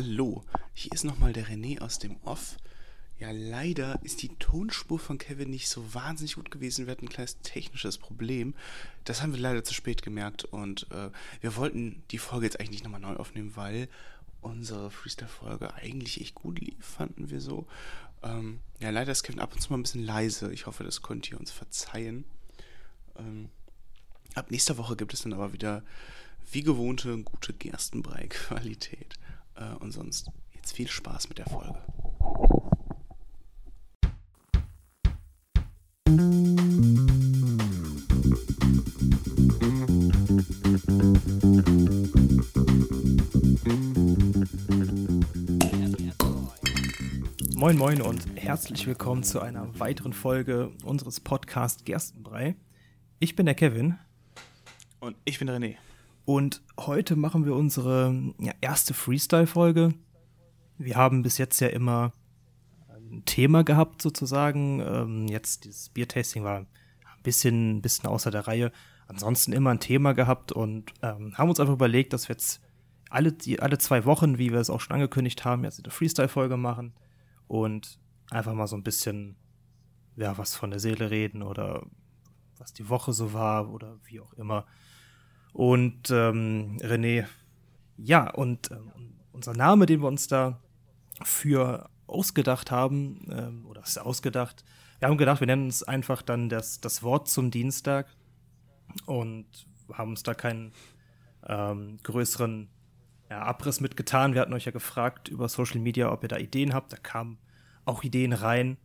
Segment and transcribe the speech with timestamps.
[0.00, 0.44] Hallo,
[0.74, 2.56] hier ist nochmal der René aus dem Off.
[3.18, 6.86] Ja, leider ist die Tonspur von Kevin nicht so wahnsinnig gut gewesen.
[6.86, 8.54] Wir hatten ein kleines technisches Problem.
[9.02, 12.70] Das haben wir leider zu spät gemerkt und äh, wir wollten die Folge jetzt eigentlich
[12.70, 13.88] nicht nochmal neu aufnehmen, weil
[14.40, 17.66] unsere Freestyle-Folge eigentlich echt gut lief, fanden wir so.
[18.22, 20.52] Ähm, ja, leider ist Kevin ab und zu mal ein bisschen leise.
[20.52, 22.24] Ich hoffe, das könnt ihr uns verzeihen.
[23.18, 23.48] Ähm,
[24.36, 25.82] ab nächster Woche gibt es dann aber wieder
[26.52, 29.18] wie gewohnte gute Gerstenbrei-Qualität.
[29.58, 31.82] Äh, und sonst jetzt viel Spaß mit der Folge.
[47.56, 52.54] Moin Moin und herzlich willkommen zu einer weiteren Folge unseres Podcasts Gerstenbrei.
[53.18, 53.98] Ich bin der Kevin.
[55.00, 55.76] Und ich bin René.
[56.28, 59.94] Und heute machen wir unsere ja, erste Freestyle-Folge.
[60.76, 62.12] Wir haben bis jetzt ja immer
[62.90, 64.80] ein Thema gehabt, sozusagen.
[64.80, 66.66] Ähm, jetzt dieses Biertasting war ein
[67.22, 68.72] bisschen, ein bisschen außer der Reihe.
[69.06, 72.60] Ansonsten immer ein Thema gehabt und ähm, haben uns einfach überlegt, dass wir jetzt
[73.08, 76.58] alle, die, alle zwei Wochen, wie wir es auch schon angekündigt haben, jetzt eine Freestyle-Folge
[76.58, 76.92] machen
[77.46, 79.36] und einfach mal so ein bisschen,
[80.16, 81.86] ja, was von der Seele reden oder
[82.58, 84.66] was die Woche so war oder wie auch immer.
[85.58, 87.26] Und ähm, René,
[87.96, 88.92] ja, und ähm,
[89.32, 90.60] unser Name, den wir uns da
[91.24, 94.64] für ausgedacht haben, ähm, oder ist ausgedacht,
[95.00, 98.06] wir haben gedacht, wir nennen es einfach dann das, das Wort zum Dienstag
[99.04, 99.46] und
[99.92, 100.70] haben uns da keinen
[101.44, 102.68] ähm, größeren
[103.28, 104.34] ja, Abriss mitgetan.
[104.34, 106.92] Wir hatten euch ja gefragt über Social Media, ob ihr da Ideen habt.
[106.92, 107.36] Da kamen
[107.84, 108.76] auch Ideen rein.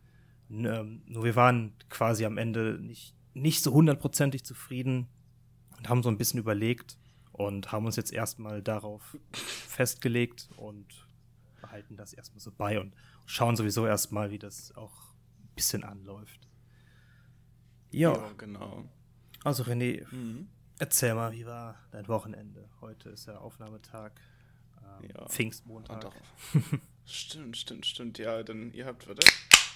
[0.50, 5.06] Ähm, nur wir waren quasi am Ende nicht, nicht so hundertprozentig zufrieden
[5.76, 6.98] und haben so ein bisschen überlegt
[7.32, 10.86] und haben uns jetzt erstmal darauf festgelegt und
[11.60, 12.94] behalten das erstmal so bei und
[13.26, 14.92] schauen sowieso erstmal, wie das auch
[15.40, 16.48] ein bisschen anläuft.
[17.90, 18.88] Ja, ja genau.
[19.42, 20.48] Also René, mhm.
[20.78, 22.68] erzähl mal, wie war dein Wochenende?
[22.80, 24.12] Heute ist ja Aufnahmetag,
[24.82, 25.28] ähm, ja.
[25.28, 26.12] Pfingstmontag.
[27.04, 28.18] stimmt, stimmt, stimmt.
[28.18, 29.26] Ja, dann ihr habt, warte,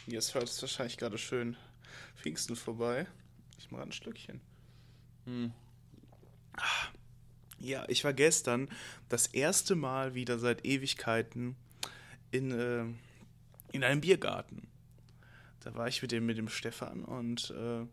[0.07, 1.57] jetzt hört es wahrscheinlich gerade schön
[2.17, 3.07] Pfingsten vorbei.
[3.59, 4.41] Ich mache ein Stückchen.
[5.25, 5.53] Hm.
[7.61, 8.69] Ja, ich war gestern
[9.09, 11.57] das erste Mal wieder seit Ewigkeiten
[12.31, 12.85] in, äh,
[13.73, 14.69] in einem Biergarten.
[15.61, 17.85] Da war ich mit dem, mit dem Stefan und äh,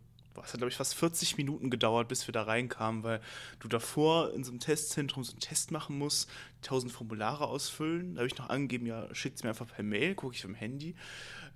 [0.43, 3.21] es hat, glaube ich, fast 40 Minuten gedauert, bis wir da reinkamen, weil
[3.59, 6.29] du davor in so einem Testzentrum so einen Test machen musst,
[6.63, 8.15] 1000 Formulare ausfüllen.
[8.15, 10.55] Da habe ich noch angegeben, ja, schickt es mir einfach per Mail, gucke ich am
[10.55, 10.95] Handy.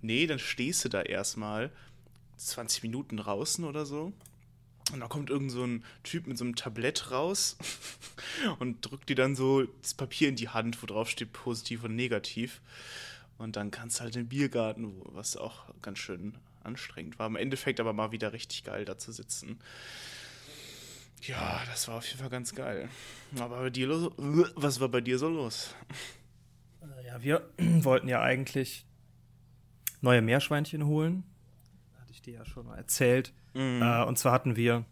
[0.02, 1.72] Nee, dann stehst du da erstmal
[2.38, 4.14] 20 Minuten draußen oder so.
[4.92, 7.58] Und da kommt irgend so ein Typ mit so einem Tablett raus
[8.60, 11.96] und drückt dir dann so das Papier in die Hand, wo drauf steht positiv und
[11.96, 12.62] negativ.
[13.38, 17.28] Und dann kannst du halt den Biergarten, was auch ganz schön anstrengend war.
[17.28, 19.60] Im Endeffekt aber mal wieder richtig geil da zu sitzen.
[21.22, 22.90] Ja, das war auf jeden Fall ganz geil.
[23.38, 25.76] Aber bei dir, was war bei dir so los?
[26.82, 28.86] Äh, ja, wir wollten ja eigentlich
[30.02, 31.24] neue Meerschweinchen holen.
[32.20, 33.32] Ich dir ja schon mal erzählt.
[33.54, 33.82] Mhm.
[33.82, 34.84] Äh, und zwar hatten wir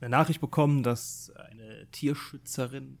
[0.00, 2.98] eine Nachricht bekommen, dass eine Tierschützerin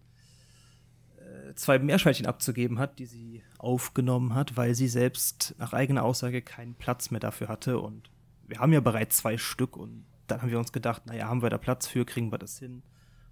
[1.18, 6.42] äh, zwei Meerschweinchen abzugeben hat, die sie aufgenommen hat, weil sie selbst nach eigener Aussage
[6.42, 7.78] keinen Platz mehr dafür hatte.
[7.78, 8.10] Und
[8.48, 11.50] wir haben ja bereits zwei Stück und dann haben wir uns gedacht, naja, haben wir
[11.50, 12.82] da Platz für, kriegen wir das hin.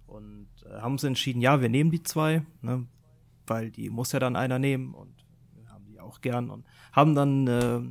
[0.07, 2.87] Und äh, haben uns entschieden, ja, wir nehmen die zwei, ne,
[3.45, 5.13] weil die muss ja dann einer nehmen und
[5.57, 7.81] wir haben die auch gern und haben dann äh,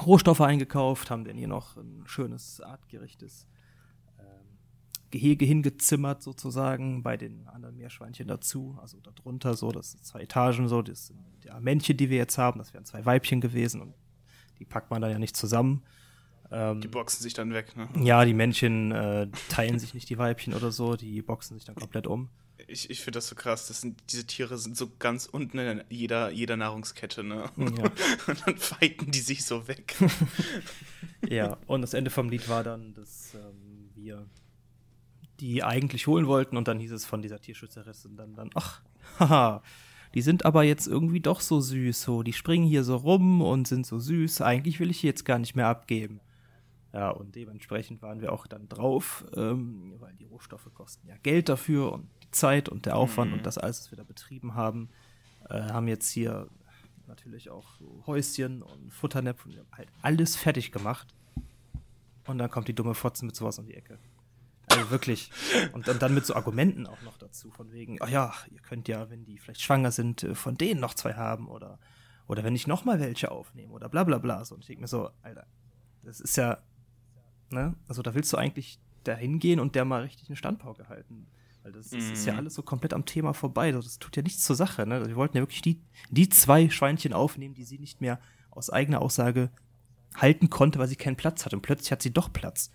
[0.00, 3.46] Rohstoffe eingekauft, haben denn hier noch ein schönes artgerechtes
[4.18, 4.58] ähm,
[5.10, 10.68] Gehege hingezimmert sozusagen bei den anderen Meerschweinchen dazu, also darunter so, das sind zwei Etagen
[10.68, 13.94] so, das sind die Männchen, die wir jetzt haben, das wären zwei Weibchen gewesen und
[14.58, 15.82] die packt man dann ja nicht zusammen.
[16.50, 17.88] Ähm, die boxen sich dann weg, ne?
[18.02, 21.74] Ja, die Männchen äh, teilen sich nicht die Weibchen oder so, die boxen sich dann
[21.74, 22.28] komplett um
[22.72, 23.68] ich, ich finde das so krass.
[23.68, 27.50] Das sind, diese Tiere sind so ganz unten in jeder, jeder Nahrungskette, ne?
[27.56, 27.66] Ja.
[28.26, 29.94] Und dann fighten die sich so weg.
[31.28, 34.26] ja, und das Ende vom Lied war dann, dass ähm, wir
[35.40, 38.82] die eigentlich holen wollten und dann hieß es von dieser Tierschützerin dann, dann, ach,
[39.18, 39.62] haha,
[40.14, 43.66] die sind aber jetzt irgendwie doch so süß, so, die springen hier so rum und
[43.66, 46.20] sind so süß, eigentlich will ich die jetzt gar nicht mehr abgeben.
[46.92, 51.48] Ja, und dementsprechend waren wir auch dann drauf, ähm, weil die Rohstoffe kosten ja Geld
[51.48, 53.38] dafür und Zeit und der Aufwand mhm.
[53.38, 54.88] und das alles, was wir da betrieben haben,
[55.48, 56.48] äh, haben jetzt hier
[57.06, 61.14] natürlich auch so Häuschen und Futternäpfe und halt alles fertig gemacht.
[62.26, 63.98] Und dann kommt die dumme Fotze mit sowas um die Ecke.
[64.66, 65.30] Also wirklich.
[65.72, 68.88] Und dann, dann mit so Argumenten auch noch dazu, von wegen, ach ja, ihr könnt
[68.88, 71.78] ja, wenn die vielleicht schwanger sind, äh, von denen noch zwei haben oder,
[72.28, 74.44] oder wenn ich noch mal welche aufnehme oder bla bla bla.
[74.44, 75.46] So, und ich denke mir so, Alter,
[76.02, 76.58] das ist ja,
[77.50, 77.74] ne?
[77.88, 81.26] Also da willst du eigentlich da hingehen und der mal richtig eine Standpauke halten.
[81.62, 82.38] Weil das, das ist ja Mhm.
[82.40, 83.70] alles so komplett am Thema vorbei.
[83.72, 84.86] Das tut ja nichts zur Sache.
[84.86, 85.06] Ne?
[85.06, 85.80] Wir wollten ja wirklich die,
[86.10, 88.20] die zwei Schweinchen aufnehmen, die sie nicht mehr
[88.50, 89.50] aus eigener Aussage
[90.16, 91.56] halten konnte, weil sie keinen Platz hatte.
[91.56, 92.70] Und plötzlich hat sie doch Platz.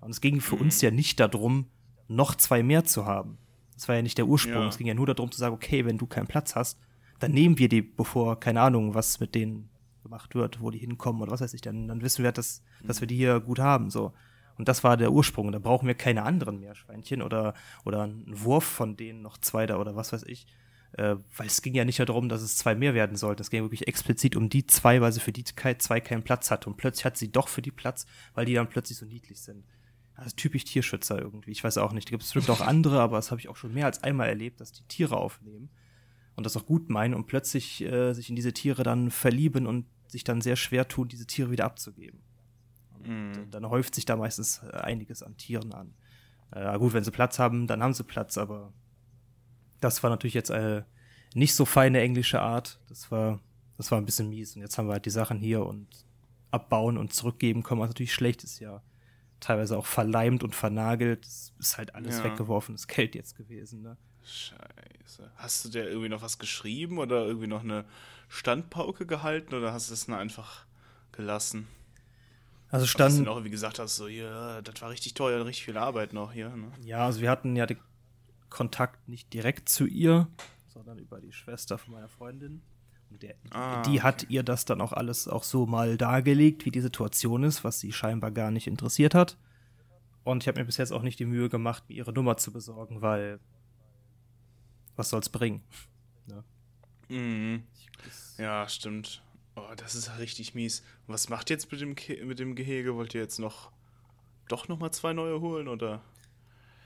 [0.00, 1.66] Und es ging für uns ja nicht darum,
[2.08, 3.38] noch zwei mehr zu haben.
[3.74, 4.62] Das war ja nicht der Ursprung.
[4.62, 4.68] Ja.
[4.68, 6.78] Es ging ja nur darum zu sagen, okay, wenn du keinen Platz hast,
[7.20, 9.70] dann nehmen wir die, bevor, keine Ahnung, was mit denen
[10.02, 13.00] gemacht wird, wo die hinkommen oder was weiß ich, dann, dann wissen wir, dass, dass
[13.00, 13.88] wir die hier gut haben.
[13.90, 14.12] So.
[14.56, 15.50] Und das war der Ursprung.
[15.52, 17.54] Da brauchen wir keine anderen Meerschweinchen oder,
[17.84, 20.46] oder einen Wurf von denen noch zwei da oder was weiß ich.
[20.92, 23.42] Äh, weil es ging ja nicht darum, dass es zwei mehr werden sollten.
[23.42, 26.70] Es ging wirklich explizit um die zwei, weil sie für die zwei keinen Platz hatte.
[26.70, 29.64] Und plötzlich hat sie doch für die Platz, weil die dann plötzlich so niedlich sind.
[30.24, 31.50] Ist typisch Tierschützer irgendwie.
[31.50, 32.06] Ich weiß auch nicht.
[32.06, 34.28] Da gibt es bestimmt auch andere, aber das habe ich auch schon mehr als einmal
[34.28, 35.70] erlebt, dass die Tiere aufnehmen
[36.36, 39.86] und das auch gut meinen und plötzlich äh, sich in diese Tiere dann verlieben und
[40.06, 42.20] sich dann sehr schwer tun, diese Tiere wieder abzugeben.
[43.06, 43.50] Und Mhm.
[43.50, 45.94] dann häuft sich da meistens äh, einiges an Tieren an.
[46.52, 48.72] Äh, gut, wenn sie Platz haben, dann haben sie Platz, aber
[49.80, 50.86] das war natürlich jetzt eine
[51.34, 52.80] nicht so feine englische Art.
[52.88, 53.40] Das war,
[53.76, 54.54] das war ein bisschen mies.
[54.54, 55.88] Und jetzt haben wir halt die Sachen hier und
[56.50, 58.82] abbauen und zurückgeben können, was natürlich schlecht ist, ja.
[59.40, 61.26] Teilweise auch verleimt und vernagelt.
[61.26, 62.24] Das ist halt alles Ja.
[62.24, 63.96] weggeworfenes Geld jetzt gewesen, ne?
[64.24, 65.30] Scheiße.
[65.36, 67.84] Hast du dir irgendwie noch was geschrieben oder irgendwie noch eine
[68.28, 70.64] Standpauke gehalten oder hast du es nur einfach
[71.12, 71.66] gelassen?
[72.70, 75.64] Also Dass du stand, noch irgendwie gesagt hast, so, ja, das war richtig teuer, richtig
[75.64, 76.48] viel Arbeit noch hier.
[76.50, 76.72] Ne?
[76.82, 77.78] Ja, also wir hatten ja den
[78.50, 80.28] Kontakt nicht direkt zu ihr,
[80.68, 82.62] sondern über die Schwester von meiner Freundin.
[83.10, 86.70] Und der, Ah, die hat ihr das dann auch alles auch so mal dargelegt, wie
[86.72, 89.36] die Situation ist, was sie scheinbar gar nicht interessiert hat.
[90.24, 92.52] Und ich habe mir bis jetzt auch nicht die Mühe gemacht, mir ihre Nummer zu
[92.52, 93.38] besorgen, weil
[94.96, 95.62] was soll's bringen?
[97.10, 97.64] Mhm.
[98.02, 99.22] Das- Ja, stimmt.
[99.56, 100.82] Oh, das ist richtig mies.
[101.06, 102.94] Was macht jetzt mit dem, Ke mit dem Gehege?
[102.96, 103.70] Wollt ihr jetzt noch
[104.48, 106.02] doch noch mal zwei neue holen oder?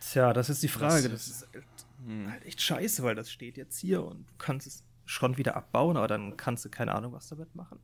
[0.00, 1.08] Tja, das ist die Frage.
[1.08, 1.64] Das Das ist- ist halt,
[2.06, 2.30] Hm.
[2.30, 5.96] halt echt scheiße, weil das steht jetzt hier und du kannst es schon wieder abbauen,
[5.96, 7.80] aber dann kannst du keine Ahnung, was damit machen.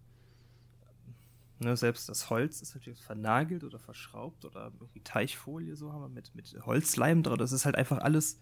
[1.61, 6.09] Ne, selbst das Holz ist natürlich vernagelt oder verschraubt oder irgendwie Teichfolie so haben wir
[6.09, 7.39] mit, mit Holzleim drin.
[7.39, 8.39] Das ist halt einfach alles,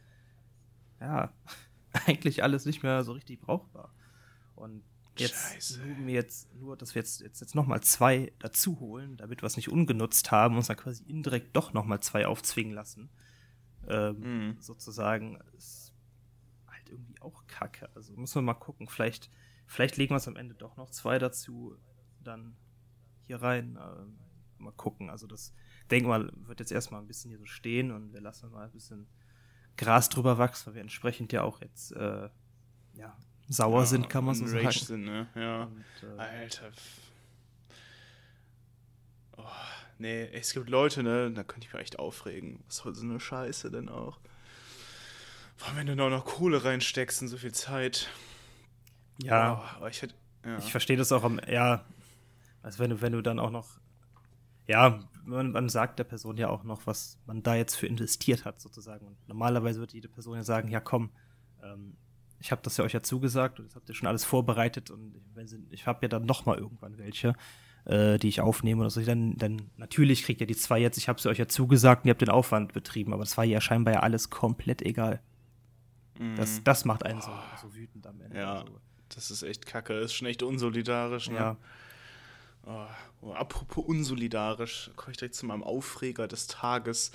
[1.01, 1.33] ja,
[2.07, 3.95] eigentlich alles nicht mehr so richtig brauchbar.
[4.57, 4.83] Und
[5.17, 5.81] jetzt Scheiße.
[5.87, 9.57] nur, jetzt nur, dass wir jetzt, jetzt, jetzt nochmal zwei dazu holen, damit wir es
[9.57, 13.11] nicht ungenutzt haben, uns dann quasi indirekt doch nochmal zwei aufzwingen lassen.
[13.89, 14.57] Ähm, Mhm.
[14.61, 15.93] sozusagen, ist
[16.69, 17.89] halt irgendwie auch kacke.
[17.95, 18.89] Also müssen wir mal gucken.
[18.89, 19.31] Vielleicht,
[19.67, 21.77] vielleicht legen wir es am Ende doch noch zwei dazu,
[22.23, 22.57] dann
[23.23, 23.79] hier rein.
[23.81, 24.19] Ähm,
[24.59, 25.11] mal gucken.
[25.11, 25.53] Also das,
[25.91, 28.73] denk mal, wird jetzt erstmal ein bisschen hier so stehen und wir lassen mal ein
[28.73, 29.09] bisschen
[29.77, 32.29] Gras drüber wachsen, weil wir entsprechend ja auch jetzt äh,
[32.95, 33.17] ja,
[33.53, 34.59] sauer Ja, sind, kann man so sagen.
[34.61, 35.27] enraged sind, ne?
[35.35, 35.65] Ja.
[35.65, 35.85] Und,
[36.19, 36.71] äh, Alter.
[39.37, 39.43] Oh,
[39.99, 42.63] nee, es gibt Leute, ne, da könnte ich mich echt aufregen.
[42.67, 44.19] Was soll so eine Scheiße denn auch?
[45.57, 48.09] Vor allem, wenn du da auch noch Kohle reinsteckst und so viel Zeit.
[49.23, 50.15] ja, Oh, aber ich hätte.
[50.45, 50.59] Ja.
[50.59, 51.85] Ich verstehe das auch am, ja,
[52.63, 53.79] also wenn du, wenn du dann auch noch,
[54.67, 58.45] ja, man, man sagt der Person ja auch noch, was man da jetzt für investiert
[58.45, 59.07] hat, sozusagen.
[59.07, 61.11] Und normalerweise wird jede Person ja sagen, ja komm,
[61.63, 61.97] ähm,
[62.43, 65.15] ich habe das ja euch ja zugesagt und das habt ihr schon alles vorbereitet und
[65.45, 67.35] sie, ich habe ja dann noch mal irgendwann welche,
[67.85, 71.09] äh, die ich aufnehme oder so, dann, dann natürlich kriegt ihr die zwei jetzt, ich
[71.09, 73.61] habe sie euch ja zugesagt und ihr habt den Aufwand betrieben, aber das war ja
[73.61, 75.21] scheinbar ja alles komplett egal.
[76.37, 76.65] Das, Mhm.
[76.65, 77.31] das macht einen so,
[77.61, 78.37] so wütend am Ende.
[78.37, 78.61] Ja.
[78.61, 79.95] Also, Das ist echt kacke.
[79.95, 81.37] Das ist schon echt unsolidarisch, ne?
[81.37, 81.57] ja.
[82.65, 82.87] Oh,
[83.23, 87.11] oh, apropos unsolidarisch, komme ich direkt zu meinem Aufreger des Tages.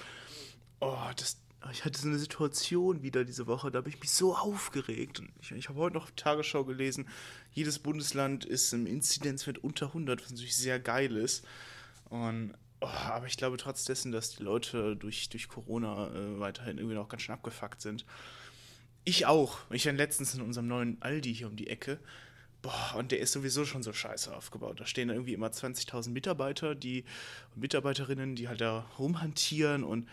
[0.79, 1.37] Oh, das,
[1.71, 5.19] ich hatte so eine Situation wieder diese Woche, da habe ich mich so aufgeregt.
[5.19, 7.07] Und ich, ich habe heute noch Tagesschau gelesen,
[7.53, 11.45] jedes Bundesland ist im Inzidenzwert unter 100, was natürlich sehr geil ist.
[12.09, 16.77] Und, oh, aber ich glaube trotz dessen, dass die Leute durch, durch Corona äh, weiterhin
[16.77, 18.05] irgendwie noch ganz schön abgefuckt sind.
[19.03, 19.59] Ich auch.
[19.71, 21.99] Ich war letztens in unserem neuen Aldi hier um die Ecke.
[22.61, 24.79] Boah, und der ist sowieso schon so scheiße aufgebaut.
[24.79, 27.05] Da stehen irgendwie immer 20.000 Mitarbeiter, die
[27.55, 30.09] Mitarbeiterinnen, die halt da rumhantieren und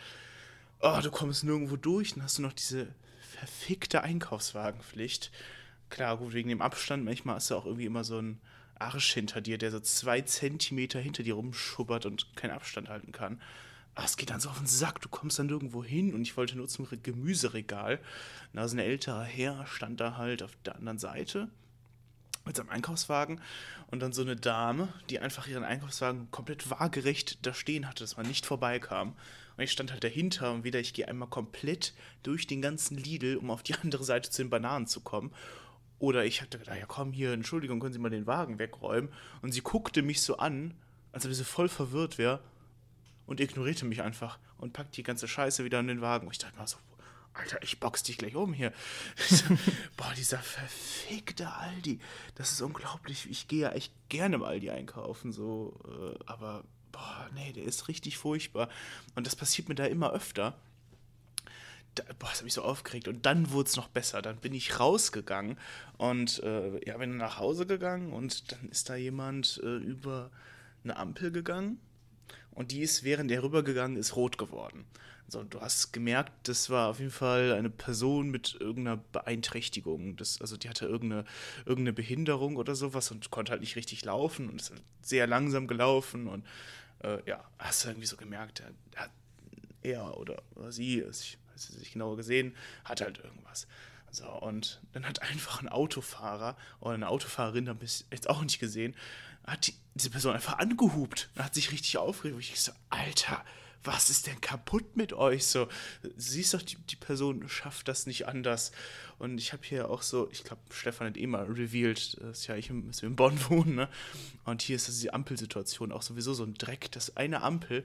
[0.85, 2.15] oh, du kommst nirgendwo durch.
[2.15, 2.89] Dann hast du noch diese
[3.21, 5.33] verfickte Einkaufswagenpflicht.
[5.91, 7.05] Klar, gut, wegen dem Abstand.
[7.05, 8.41] Manchmal hast du auch irgendwie immer so einen
[8.79, 13.41] Arsch hinter dir, der so zwei Zentimeter hinter dir rumschubbert und keinen Abstand halten kann.
[13.95, 15.01] Aber es geht dann so auf den Sack.
[15.01, 18.01] Du kommst dann nirgendwo hin und ich wollte nur zum Re- Gemüseregal.
[18.53, 21.49] Na, so ein älterer Herr stand da halt auf der anderen Seite
[22.45, 23.41] mit seinem Einkaufswagen
[23.91, 28.17] und dann so eine Dame, die einfach ihren Einkaufswagen komplett waagerecht da stehen hatte, dass
[28.17, 29.15] man nicht vorbeikam.
[29.57, 33.37] Und ich stand halt dahinter und wieder, ich gehe einmal komplett durch den ganzen Lidl,
[33.37, 35.33] um auf die andere Seite zu den Bananen zu kommen.
[35.99, 39.11] Oder ich hatte gedacht, ja komm hier, Entschuldigung, können Sie mal den Wagen wegräumen?
[39.43, 40.75] Und sie guckte mich so an,
[41.13, 42.41] als ob sie voll verwirrt wäre
[43.27, 46.27] und ignorierte mich einfach und packte die ganze Scheiße wieder in den Wagen.
[46.27, 46.77] Und ich dachte mal so,
[47.35, 48.73] Alter, ich box dich gleich um hier.
[49.97, 51.99] Boah, dieser verfickte Aldi.
[52.37, 53.29] Das ist unglaublich.
[53.29, 55.79] Ich gehe ja echt gerne im Aldi einkaufen, so.
[55.85, 58.69] Äh, aber, boah, nee, der ist richtig furchtbar.
[59.17, 60.57] Und das passiert mir da immer öfter.
[61.97, 63.09] Da, boah, das hat mich so aufgeregt.
[63.09, 64.23] Und dann wurde es noch besser.
[64.23, 65.59] Dann bin ich rausgegangen
[65.97, 70.31] und äh, ja, bin nach Hause gegangen und dann ist da jemand äh, über
[70.85, 71.81] eine Ampel gegangen
[72.53, 74.85] und die ist, während er rübergegangen ist, rot geworden.
[75.27, 80.17] So, du hast gemerkt, das war auf jeden Fall eine Person mit irgendeiner Beeinträchtigung.
[80.17, 81.25] Das, also die hatte irgendeine,
[81.65, 85.67] irgendeine Behinderung oder sowas und konnte halt nicht richtig laufen und ist halt sehr langsam
[85.67, 86.45] gelaufen und
[87.03, 88.63] äh, ja, hast du irgendwie so gemerkt,
[88.93, 89.11] er,
[89.83, 92.55] er oder, sie, ich weiß nicht genau gesehen,
[92.85, 93.67] hat halt irgendwas.
[94.11, 98.61] So, und dann hat einfach ein Autofahrer oder eine Autofahrerin, habe ich jetzt auch nicht
[98.61, 98.95] gesehen,
[99.47, 102.39] hat die, diese Person einfach angehupt, hat sich richtig aufgeregt.
[102.41, 103.45] Ich so, Alter,
[103.85, 105.47] was ist denn kaputt mit euch?
[105.47, 105.69] So,
[106.17, 108.73] siehst doch, die, die Person schafft das nicht anders.
[109.19, 112.57] Und ich habe hier auch so, ich glaube, Stefan hat eh mal revealed, dass ja
[112.57, 113.89] ich wir in Bonn wohnen, ne?
[114.45, 117.85] Und hier ist das die Ampelsituation auch sowieso so ein Dreck, dass eine Ampel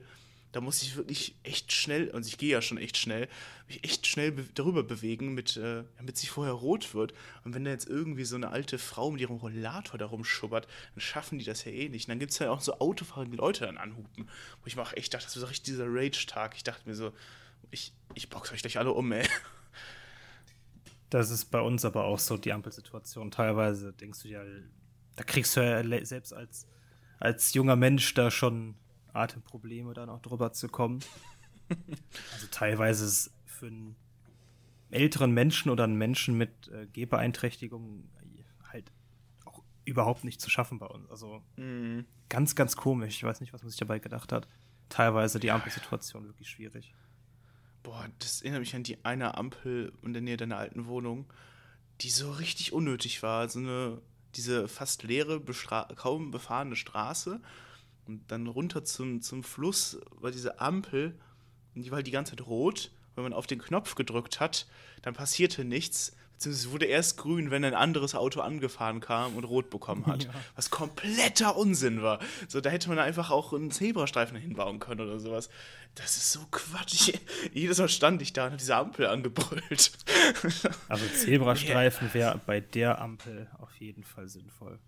[0.52, 3.28] da muss ich wirklich echt schnell, und ich gehe ja schon echt schnell,
[3.68, 7.14] mich echt schnell be darüber bewegen, mit, äh, damit sie vorher rot wird.
[7.44, 11.00] Und wenn da jetzt irgendwie so eine alte Frau mit ihrem Rollator da rumschubbert, dann
[11.00, 12.08] schaffen die das ja eh nicht.
[12.08, 14.28] Und dann gibt es ja auch so autofahrende Leute dann anhupen.
[14.60, 16.54] Wo ich mir auch echt dachte, das war so richtig dieser Rage-Tag.
[16.56, 17.12] Ich dachte mir so,
[17.70, 19.26] ich, ich boxe euch gleich alle um, ey.
[21.10, 23.30] Das ist bei uns aber auch so die Ampelsituation.
[23.30, 24.42] Teilweise denkst du ja,
[25.16, 26.66] da kriegst du ja selbst als,
[27.18, 28.76] als junger Mensch da schon
[29.14, 31.00] Atemprobleme dann auch drüber zu kommen.
[32.32, 33.96] also teilweise ist es für einen
[34.90, 38.10] älteren Menschen oder einen Menschen mit äh, Gehbeeinträchtigungen
[38.72, 38.90] halt
[39.44, 41.08] auch überhaupt nicht zu schaffen bei uns.
[41.10, 42.00] Also mm.
[42.28, 43.16] ganz, ganz komisch.
[43.16, 44.48] Ich weiß nicht, was man sich dabei gedacht hat.
[44.88, 46.94] Teilweise die Ampelsituation wirklich schwierig.
[47.82, 51.32] Boah, das erinnert mich an die eine Ampel in der Nähe deiner alten Wohnung,
[52.00, 53.48] die so richtig unnötig war.
[53.48, 54.02] So eine,
[54.34, 55.40] diese fast leere,
[55.96, 57.40] kaum befahrene Straße
[58.10, 61.16] und dann runter zum, zum Fluss war diese Ampel,
[61.74, 62.90] und die war halt die ganze Zeit rot.
[63.14, 64.66] Wenn man auf den Knopf gedrückt hat,
[65.02, 66.16] dann passierte nichts.
[66.32, 70.24] Beziehungsweise wurde erst grün, wenn ein anderes Auto angefahren kam und rot bekommen hat.
[70.30, 70.30] Ja.
[70.56, 72.18] Was kompletter Unsinn war.
[72.48, 75.50] So, da hätte man einfach auch einen Zebrastreifen hinbauen können oder sowas.
[75.94, 77.12] Das ist so Quatsch.
[77.52, 79.92] Jedes Mal stand ich da und hat diese Ampel angebrüllt.
[80.88, 82.14] Also Zebrastreifen yeah.
[82.14, 84.80] wäre bei der Ampel auf jeden Fall sinnvoll.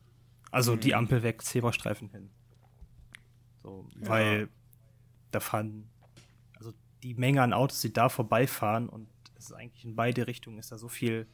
[0.50, 0.80] Also mhm.
[0.80, 2.30] die Ampel weg, Zebrastreifen hin.
[3.62, 4.46] So, weil ja.
[5.30, 5.88] da fahren,
[6.56, 10.58] also die Menge an Autos, die da vorbeifahren und es ist eigentlich in beide Richtungen
[10.58, 11.26] ist da so viel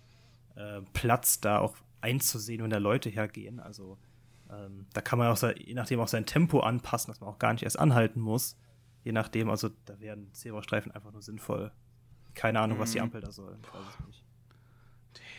[0.56, 3.60] äh, Platz da auch einzusehen, wenn da Leute hergehen.
[3.60, 3.98] Also
[4.50, 7.52] ähm, da kann man auch je nachdem auch sein Tempo anpassen, dass man auch gar
[7.52, 8.56] nicht erst anhalten muss.
[9.04, 11.72] Je nachdem, also da wären Zebrastreifen einfach nur sinnvoll.
[12.34, 12.82] Keine Ahnung, mhm.
[12.82, 13.04] was die mhm.
[13.04, 13.58] Ampel da soll.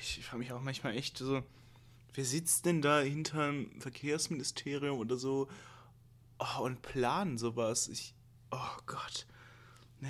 [0.01, 1.43] Ich, ich frage mich auch manchmal echt so,
[2.13, 5.47] wer sitzt denn da hinterm Verkehrsministerium oder so
[6.39, 7.87] oh, und planen sowas.
[7.87, 8.15] Ich,
[8.51, 9.27] oh Gott.
[9.99, 10.09] Nee,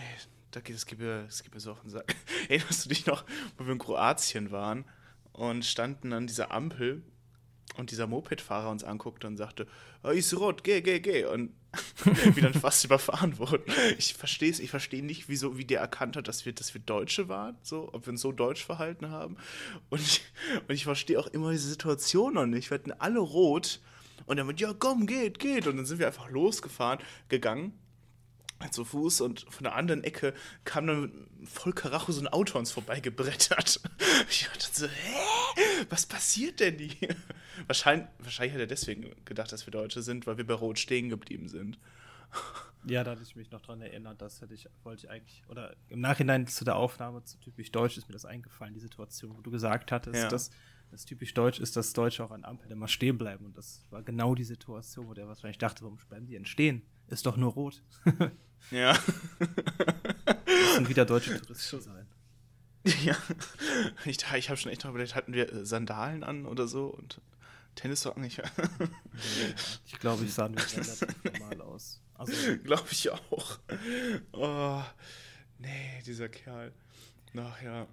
[0.51, 2.15] da geht es gibt mir, es mir so auf den Sack.
[2.49, 3.25] Erinnerst du dich noch,
[3.57, 4.85] wo wir in Kroatien waren
[5.33, 7.03] und standen an dieser Ampel
[7.77, 9.67] und dieser Mopedfahrer uns anguckte und sagte,
[10.03, 11.25] oh, ist rot, geh, geh, geh.
[11.25, 11.53] Und
[12.33, 13.71] wir dann fast überfahren wurden.
[13.97, 16.81] Ich verstehe es, ich verstehe nicht, wieso, wie der erkannt hat, dass wir, dass wir
[16.81, 19.37] Deutsche waren, so, ob wir uns so deutsch verhalten haben.
[19.89, 20.23] Und ich,
[20.67, 22.71] und ich verstehe auch immer diese Situation noch nicht.
[22.71, 23.81] Wir hatten alle rot
[24.29, 25.65] und er meinte, ja, komm, geht, geht.
[25.65, 27.73] Und dann sind wir einfach losgefahren, gegangen
[28.71, 30.33] zu Fuß und von der anderen Ecke
[30.65, 33.81] kam dann voll Karacho so ein Auto uns vorbeigebrettert.
[34.29, 35.85] Ich dachte so, hä?
[35.89, 37.15] Was passiert denn hier?
[37.67, 41.09] Wahrscheinlich, wahrscheinlich hat er deswegen gedacht, dass wir Deutsche sind, weil wir bei Rot stehen
[41.09, 41.79] geblieben sind.
[42.85, 45.75] Ja, da hatte ich mich noch dran erinnert, das hätte ich, wollte ich eigentlich, oder
[45.87, 49.41] im Nachhinein zu der Aufnahme zu typisch Deutsch ist mir das eingefallen, die Situation, wo
[49.41, 50.27] du gesagt hattest, ja.
[50.27, 50.51] dass
[50.91, 53.45] das typisch deutsch ist, dass Deutsche auch an Ampeln immer stehen bleiben.
[53.45, 56.83] Und das war genau die Situation, wo der wahrscheinlich dachte, warum bleiben die denn stehen?
[57.07, 57.81] Ist doch nur rot.
[58.71, 58.97] ja.
[60.45, 62.07] Müssen wieder deutsche Touristen sein.
[63.03, 63.15] Ja.
[64.05, 67.21] Ich, ich habe schon echt noch überlegt, hatten wir äh, Sandalen an oder so und
[67.75, 68.23] Tennissocken?
[68.23, 68.41] Ich,
[69.85, 70.61] ich glaube, ich sah nur
[71.23, 72.01] normal aus.
[72.15, 73.59] Also, glaube ich auch.
[74.33, 74.83] Oh,
[75.57, 76.73] nee, dieser Kerl.
[77.37, 77.87] Ach ja,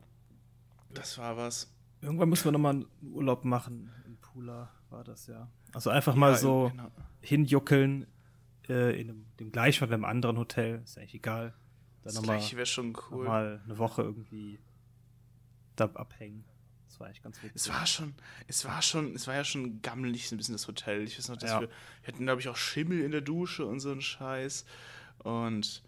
[0.94, 1.70] das war was.
[2.06, 5.50] Irgendwann müssen wir nochmal einen Urlaub machen im Pooler war das ja.
[5.72, 6.90] Also einfach ja, mal so genau.
[7.20, 8.06] hinjuckeln
[8.68, 11.52] äh, in einem, dem gleichen oder einem anderen Hotel, ist eigentlich egal.
[12.04, 13.24] Dann das gleiche wäre schon cool.
[13.24, 14.60] Mal eine Woche irgendwie
[15.74, 16.44] da abhängen.
[16.88, 17.56] Das war echt ganz witzig.
[17.56, 18.14] Es war schon,
[18.46, 21.02] es war schon, es war ja schon gammelig ein bisschen das Hotel.
[21.02, 21.60] Ich weiß noch, dass ja.
[21.60, 24.64] wir, wir hatten, glaube ich, auch Schimmel in der Dusche und so ein Scheiß.
[25.18, 25.82] Und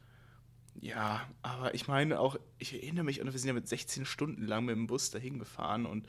[0.80, 4.64] ja, aber ich meine auch, ich erinnere mich, wir sind ja mit 16 Stunden lang
[4.64, 6.06] mit dem Bus dahin gefahren und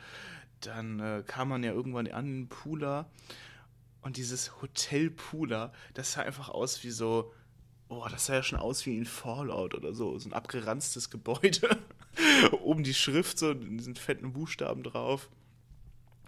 [0.62, 3.10] dann äh, kam man ja irgendwann an den Pooler
[4.02, 7.34] und dieses Hotel Pooler, das sah einfach aus wie so,
[7.90, 11.78] oh, das sah ja schon aus wie ein Fallout oder so, so ein abgeranztes Gebäude.
[12.62, 15.30] Oben die Schrift, so in diesen fetten Buchstaben drauf.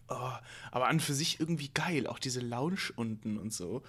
[0.10, 0.32] Oh,
[0.72, 3.84] aber an für sich irgendwie geil, auch diese Lounge unten und so.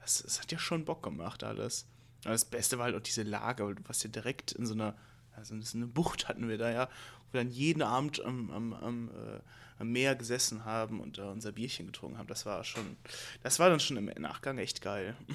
[0.00, 1.86] Das, das hat ja schon Bock gemacht, alles.
[2.22, 4.96] Das Beste war halt auch diese Lage, weil du warst ja direkt in so einer,
[5.34, 6.88] also eine Bucht hatten wir da ja,
[7.28, 9.40] wo wir dann jeden Abend am, am, am, äh,
[9.78, 12.26] am Meer gesessen haben und da unser Bierchen getrunken haben.
[12.26, 12.96] Das war schon,
[13.42, 15.16] das war dann schon im Nachgang echt geil.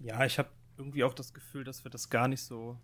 [0.00, 2.78] Ja, ich habe irgendwie auch das Gefühl, dass wir das gar nicht so,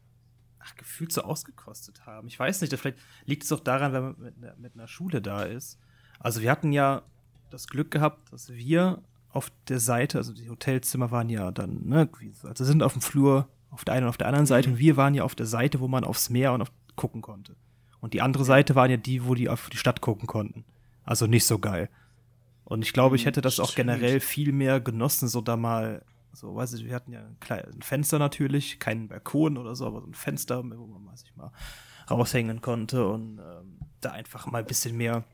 [0.58, 2.26] ach, gefühlt so ausgekostet haben.
[2.26, 5.44] Ich weiß nicht, vielleicht liegt es auch daran, wenn man mit, mit einer Schule da
[5.44, 5.78] ist.
[6.18, 7.02] Also wir hatten ja
[7.50, 9.00] das Glück gehabt, dass wir
[9.34, 12.08] auf der Seite, also die Hotelzimmer waren ja dann, ne,
[12.42, 14.74] also sind auf dem Flur auf der einen und auf der anderen Seite mhm.
[14.74, 17.56] und wir waren ja auf der Seite, wo man aufs Meer und auf, gucken konnte.
[18.00, 20.64] Und die andere Seite waren ja die, wo die auf die Stadt gucken konnten.
[21.02, 21.88] Also nicht so geil.
[22.64, 26.54] Und ich glaube, ich hätte das auch generell viel mehr genossen, so da mal, so,
[26.54, 30.06] weiß ich, wir hatten ja ein, kleines, Fenster natürlich, keinen Balkon oder so, aber so
[30.06, 31.50] ein Fenster, wo man sich mal
[32.10, 35.24] raushängen konnte und ähm, da einfach mal ein bisschen mehr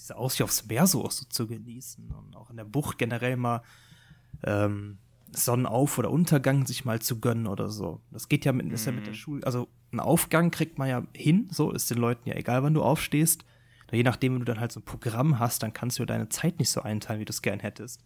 [0.00, 3.62] diese Aussicht aufs Meer so, so zu genießen und auch in der Bucht generell mal
[4.42, 4.98] ähm,
[5.32, 8.00] Sonnenauf- oder Untergang sich mal zu gönnen oder so.
[8.10, 8.72] Das geht ja mit, mhm.
[8.72, 9.18] ist ja mit der mhm.
[9.18, 12.74] Schule, also einen Aufgang kriegt man ja hin, so ist den Leuten ja egal, wann
[12.74, 13.44] du aufstehst.
[13.90, 16.28] Nur je nachdem, wenn du dann halt so ein Programm hast, dann kannst du deine
[16.28, 18.02] Zeit nicht so einteilen, wie du es gern hättest.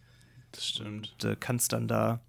[0.52, 1.14] Das stimmt.
[1.22, 2.20] Und äh, kannst dann da,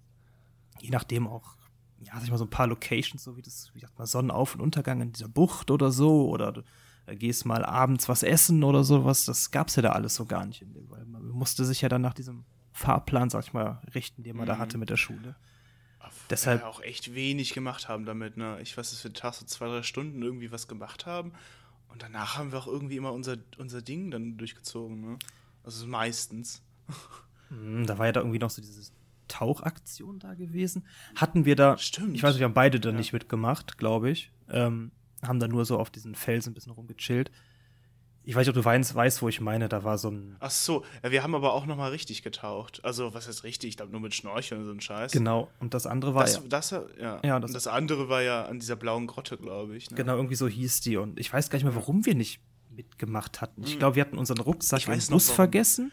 [0.80, 1.56] je nachdem auch,
[2.00, 4.54] ja, sag ich mal, so ein paar Locations, so wie das, wie gesagt, mal Sonnenauf-
[4.54, 6.62] und Untergang in dieser Bucht oder so, oder du
[7.14, 10.64] gehst mal abends was essen oder sowas, das gab's ja da alles so gar nicht
[11.06, 14.48] man musste sich ja dann nach diesem Fahrplan, sag ich mal, richten, den man mhm.
[14.48, 15.36] da hatte mit der Schule.
[16.30, 18.60] Deshalb wir auch echt wenig gemacht haben damit, ne?
[18.60, 21.32] Ich weiß, dass wir Tag so zwei, drei Stunden irgendwie was gemacht haben.
[21.88, 25.18] Und danach haben wir auch irgendwie immer unser, unser Ding dann durchgezogen, ne?
[25.64, 26.62] Also meistens.
[27.50, 28.90] Mhm, da war ja da irgendwie noch so diese
[29.28, 30.86] Tauchaktion da gewesen.
[31.16, 31.78] Hatten wir da.
[31.78, 32.14] Stimmt.
[32.14, 32.96] Ich weiß nicht, wir haben beide da ja.
[32.96, 34.32] nicht mitgemacht, glaube ich.
[34.48, 37.30] Ähm, haben da nur so auf diesen Felsen ein bisschen rumgechillt.
[38.28, 40.36] Ich weiß nicht, ob du weißt, weißt, wo ich meine, da war so ein.
[40.40, 42.84] Ach so, ja, wir haben aber auch noch mal richtig getaucht.
[42.84, 43.70] Also, was heißt richtig?
[43.70, 45.12] Ich glaube, nur mit Schnorcheln und so ein Scheiß.
[45.12, 46.42] Genau, und das andere war das, ja.
[46.48, 47.20] Das, ja.
[47.22, 49.90] ja das, und das andere war ja an dieser blauen Grotte, glaube ich.
[49.90, 49.96] Ne?
[49.96, 50.96] Genau, irgendwie so hieß die.
[50.96, 53.62] Und ich weiß gar nicht mehr, warum wir nicht mitgemacht hatten.
[53.62, 53.78] Ich hm.
[53.78, 55.92] glaube, wir hatten unseren Rucksack im Bus vergessen.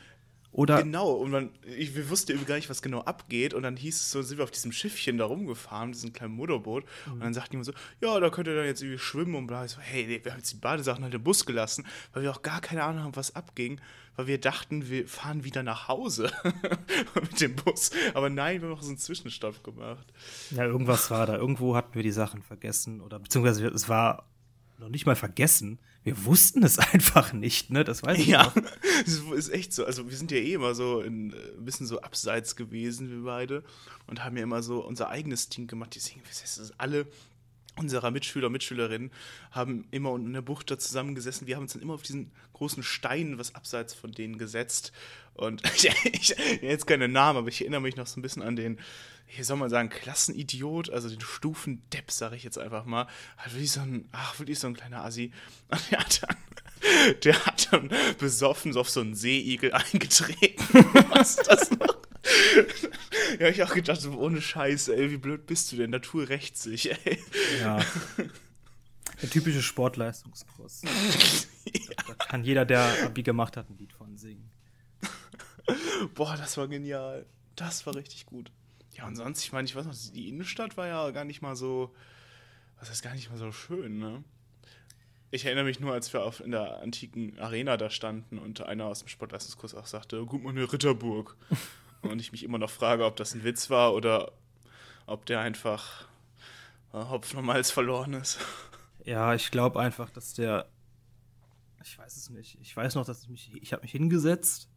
[0.54, 3.56] Oder genau, und man, ich, wir wussten gar nicht, was genau abgeht.
[3.56, 6.86] Und dann hieß es so, sind wir auf diesem Schiffchen da rumgefahren, diesem kleinen Motorboot.
[7.08, 7.14] Mhm.
[7.14, 9.48] Und dann sagten die immer so, ja, da könnt ihr dann jetzt irgendwie schwimmen und
[9.48, 9.66] bla.
[9.66, 12.44] Ich so, hey, wir haben jetzt die Badesachen halt im Bus gelassen, weil wir auch
[12.44, 13.82] gar keine Ahnung haben, was abging.
[14.16, 16.32] Weil wir dachten, wir fahren wieder nach Hause
[17.16, 17.90] mit dem Bus.
[18.14, 20.06] Aber nein, wir haben noch so einen Zwischenstopp gemacht.
[20.52, 21.36] Ja, irgendwas war da.
[21.36, 23.02] Irgendwo hatten wir die Sachen vergessen.
[23.02, 24.30] Oder beziehungsweise es war
[24.78, 25.80] noch nicht mal vergessen.
[26.04, 27.84] Wir wussten es einfach nicht, ne?
[27.84, 28.54] Das weiß ich ja, noch.
[29.06, 29.86] das ist echt so.
[29.86, 33.24] Also wir sind ja eh immer so in, äh, ein bisschen so abseits gewesen, wir
[33.24, 33.64] beide.
[34.08, 35.96] Und haben ja immer so unser eigenes Ding gemacht.
[35.96, 37.08] Deswegen, das heißt, alle
[37.76, 39.12] unserer Mitschüler und Mitschülerinnen
[39.52, 41.48] haben immer in der Bucht da zusammengesessen.
[41.48, 44.92] Wir haben uns dann immer auf diesen großen Stein, was abseits von denen gesetzt.
[45.34, 48.56] Und ich, ich, jetzt keine Namen, aber ich erinnere mich noch so ein bisschen an
[48.56, 48.80] den,
[49.28, 53.08] wie soll man sagen, Klassenidiot, also den Stufendepp, sage ich jetzt einfach mal.
[53.38, 55.32] Halt wirklich so ein, ach, wirklich so ein kleiner Assi.
[55.70, 56.38] Und der hat dann,
[57.24, 60.64] der hat dann besoffen so auf so einen Seeigel eingetreten.
[61.10, 61.98] was ist das noch?
[63.40, 65.90] ja, ich auch gedacht, so, ohne Scheiß, ey, wie blöd bist du denn?
[65.90, 67.20] Natur rächt sich, ey.
[67.60, 67.84] Ja.
[69.22, 70.82] Der typische Sportleistungskurs.
[70.84, 71.96] ja.
[72.08, 74.52] da, da kann jeder, der Abi gemacht hat, ein Lied von singen.
[76.14, 77.26] Boah, das war genial.
[77.56, 78.52] Das war richtig gut.
[78.96, 81.56] Ja, und sonst, ich meine, ich weiß noch, die Innenstadt war ja gar nicht mal
[81.56, 81.94] so,
[82.80, 84.24] was heißt gar nicht mal so schön, ne?
[85.32, 88.86] Ich erinnere mich nur, als wir auf, in der antiken Arena da standen und einer
[88.86, 91.36] aus dem Sportleistungskurs auch sagte, guck mal, eine Ritterburg.
[92.04, 94.32] und ich mich immer noch frage, ob das ein Witz war oder
[95.08, 96.08] ob der einfach
[96.94, 98.40] äh, Hopfen und Malz verloren ist.
[99.06, 100.70] Ja, ich glaube einfach, dass der,
[101.84, 104.70] ich weiß es nicht, ich weiß noch, dass ich mich, ich habe mich hingesetzt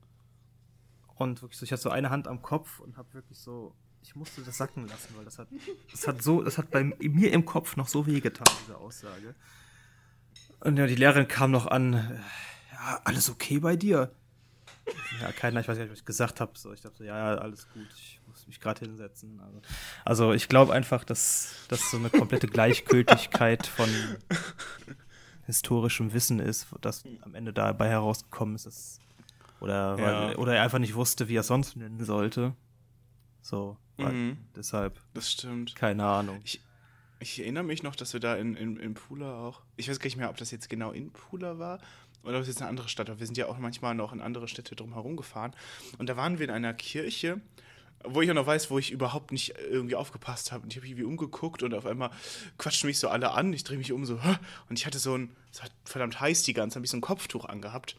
[1.14, 3.72] und wirklich so, ich hatte so eine Hand am Kopf und habe wirklich so,
[4.06, 5.48] ich musste das sacken lassen, weil das hat,
[5.90, 9.34] das hat so, das hat bei mir im Kopf noch so wehgetan, diese Aussage.
[10.60, 12.22] Und ja, die Lehrerin kam noch an,
[12.72, 14.12] ja, alles okay bei dir?
[15.20, 16.52] ja, keiner, ich weiß nicht, was ich gesagt habe.
[16.56, 19.40] So, ich dachte, so, ja, ja, alles gut, ich muss mich gerade hinsetzen.
[19.40, 19.60] Also,
[20.04, 23.88] also ich glaube einfach, dass das so eine komplette Gleichgültigkeit von
[25.46, 28.66] historischem Wissen ist, das am Ende dabei herausgekommen ist.
[28.66, 29.00] Dass,
[29.58, 30.36] oder, weil, Ja.
[30.36, 32.54] oder er einfach nicht wusste, wie er es sonst nennen sollte.
[33.46, 34.38] So, Mhm.
[34.56, 35.76] deshalb, Das stimmt.
[35.76, 36.40] keine Ahnung.
[36.44, 36.60] Ich,
[37.20, 39.62] ich erinnere mich noch, dass wir da in, in, in Pula auch.
[39.76, 41.78] Ich weiß gar nicht mehr, ob das jetzt genau in Pula war
[42.24, 43.20] oder ob es jetzt eine andere Stadt war.
[43.20, 45.54] Wir sind ja auch manchmal noch in andere Städte drumherum gefahren.
[45.98, 47.40] Und da waren wir in einer Kirche,
[48.04, 50.64] wo ich auch noch weiß, wo ich überhaupt nicht irgendwie aufgepasst habe.
[50.64, 52.10] Und ich habe irgendwie umgeguckt und auf einmal
[52.58, 53.52] quatschen mich so alle an.
[53.52, 54.20] Ich drehe mich um so,
[54.68, 56.96] und ich hatte so ein, es war verdammt heiß die ganze Zeit, habe ich so
[56.96, 57.96] ein Kopftuch angehabt.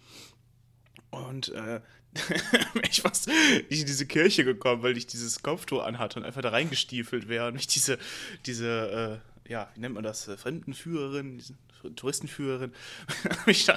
[1.10, 1.80] Und äh,
[2.90, 6.50] ich fast nicht in diese Kirche gekommen, weil ich dieses Kopftuch anhatte und einfach da
[6.50, 7.98] reingestiefelt wäre und mich diese,
[8.46, 11.56] diese äh, ja, wie nennt man das, äh, Fremdenführerin, diese
[11.96, 12.74] Touristenführerin,
[13.46, 13.74] mich da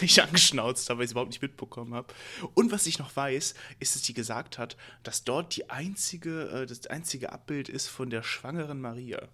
[0.00, 2.12] richtig angeschnauzt habe, weil ich es überhaupt nicht mitbekommen habe.
[2.54, 6.66] Und was ich noch weiß, ist, dass sie gesagt hat, dass dort die einzige, äh,
[6.66, 9.28] das einzige Abbild ist von der schwangeren Maria.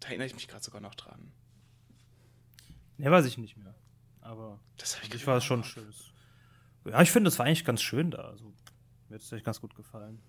[0.00, 1.32] Da erinnere ich mich gerade sogar noch dran.
[2.98, 3.74] Ne, weiß ich nicht mehr.
[4.20, 6.11] Aber Das ich ich war schon schönes.
[6.84, 8.18] Ja, ich finde, es war eigentlich ganz schön da.
[8.22, 8.52] Also,
[9.08, 10.20] mir hat es echt ganz gut gefallen.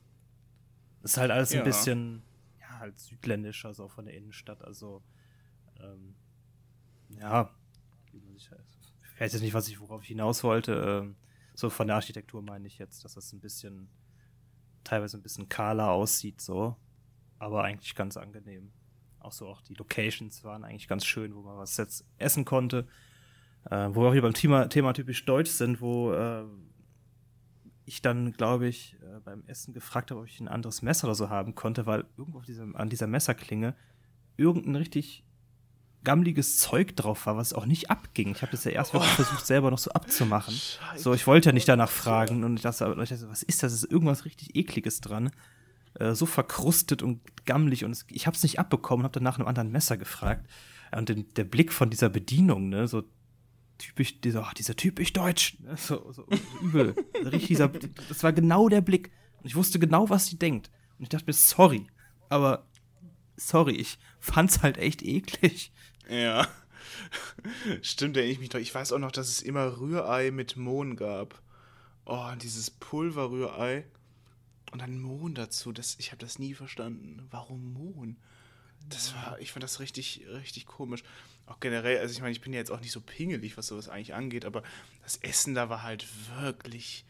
[1.02, 1.60] Ist halt alles Ja.
[1.60, 2.24] ein bisschen,
[2.60, 4.64] ja, halt südländisch, also auch von der Innenstadt.
[4.64, 5.02] Also,
[5.80, 6.16] ähm,
[7.20, 7.50] ja,
[8.12, 8.62] wie man sich halt-
[9.16, 10.74] ich weiß jetzt nicht, was ich worauf ich hinaus wollte.
[11.04, 11.16] Ähm,
[11.56, 13.90] so von der Architektur meine ich jetzt, dass das ein bisschen,
[14.84, 16.76] teilweise ein bisschen kahler aussieht, so.
[17.40, 18.72] Aber eigentlich ganz angenehm.
[19.20, 22.88] Auch so, auch die Locations waren eigentlich ganz schön, wo man was jetzt essen konnte.
[23.70, 26.44] Äh, wo wir auch hier beim Thema, Thema typisch deutsch sind, wo äh,
[27.86, 31.16] ich dann, glaube ich, äh, beim Essen gefragt habe, ob ich ein anderes Messer oder
[31.16, 33.76] so haben konnte, weil irgendwo diesem, an dieser Messerklinge
[34.38, 35.24] irgendein richtig
[36.04, 38.32] gammliges Zeug drauf war, was auch nicht abging.
[38.32, 40.54] Ich habe das ja erst wirklich versucht, selber noch so abzumachen.
[40.98, 43.64] So, ich wollte ja nicht danach fragen und ich dachte, aber- ich dachte, was ist
[43.64, 43.74] das?
[43.74, 45.32] Ist irgendwas richtig ekliges dran.
[45.94, 49.24] Äh, so verkrustet und gammelig und es, ich habe es nicht abbekommen und habe dann
[49.24, 50.50] nach einem anderen Messer gefragt.
[50.96, 53.04] Und den, der Blick von dieser Bedienung, ne, so
[53.78, 56.26] typisch, dieser, ach, dieser typisch deutsch, ne, so, so
[56.62, 56.96] übel.
[57.26, 59.12] Richtig, dieser, das war genau der Blick.
[59.40, 60.72] Und ich wusste genau, was sie denkt.
[60.98, 61.88] Und ich dachte mir, sorry,
[62.30, 62.68] aber
[63.36, 65.72] sorry, ich fand's halt echt eklig.
[66.10, 66.48] Ja.
[67.82, 68.60] Stimmt, erinnere ich mich doch.
[68.60, 71.42] Ich weiß auch noch, dass es immer Rührei mit Mohn gab.
[72.06, 73.86] Oh, und dieses Pulverrührei.
[74.72, 75.72] Und dann Mohn dazu.
[75.72, 77.28] Das, ich habe das nie verstanden.
[77.30, 78.18] Warum Mohn?
[78.90, 81.04] Das war, ich fand das richtig, richtig komisch.
[81.46, 83.90] Auch generell, also ich meine, ich bin ja jetzt auch nicht so pingelig, was sowas
[83.90, 84.64] eigentlich angeht, aber
[85.04, 86.06] das Essen da war halt
[86.40, 87.06] wirklich,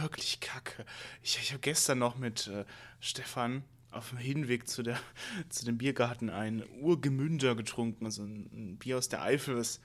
[0.00, 0.84] wirklich kacke.
[1.22, 2.64] Ich, ich habe gestern noch mit äh,
[3.00, 4.98] Stefan auf dem Hinweg zu, der,
[5.48, 9.80] zu dem Biergarten ein Urgemünder getrunken, also ein, ein Bier aus der Eifel, das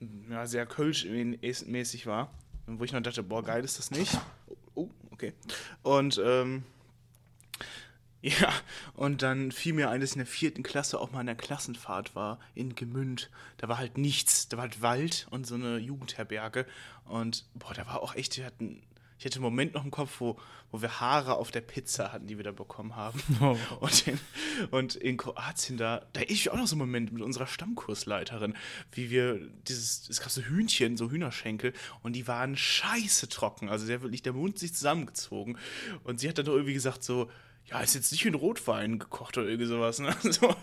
[0.00, 2.32] mm, ja, sehr kölsch-mäßig war.
[2.66, 4.16] Wo ich noch dachte, boah, geil ist das nicht.
[4.74, 5.32] Oh, okay.
[5.82, 6.62] Und ähm,
[8.22, 8.52] ja,
[8.94, 11.36] und dann fiel mir ein, dass ich in der vierten Klasse auch mal in der
[11.36, 13.30] Klassenfahrt war in Gemünd.
[13.56, 14.48] Da war halt nichts.
[14.48, 16.66] Da war halt Wald und so eine Jugendherberge.
[17.06, 18.82] Und boah, da war auch echt, wir hatten,
[19.18, 20.38] ich hatte einen Moment noch im Kopf, wo,
[20.70, 23.22] wo wir Haare auf der Pizza hatten, die wir da bekommen haben.
[23.40, 23.56] Oh.
[23.80, 24.20] Und, in,
[24.70, 28.54] und in Kroatien, da, da ich auch noch so einen Moment mit unserer Stammkursleiterin,
[28.92, 33.70] wie wir dieses, es gab so Hühnchen, so Hühnerschenkel, und die waren scheiße trocken.
[33.70, 35.56] Also der hat wirklich der Mund sich zusammengezogen.
[36.04, 37.30] Und sie hat dann doch irgendwie gesagt so,
[37.66, 39.98] ja, ist jetzt nicht in Rotwein gekocht oder irgendwie sowas.
[40.00, 40.14] Ne?
[40.22, 40.54] So,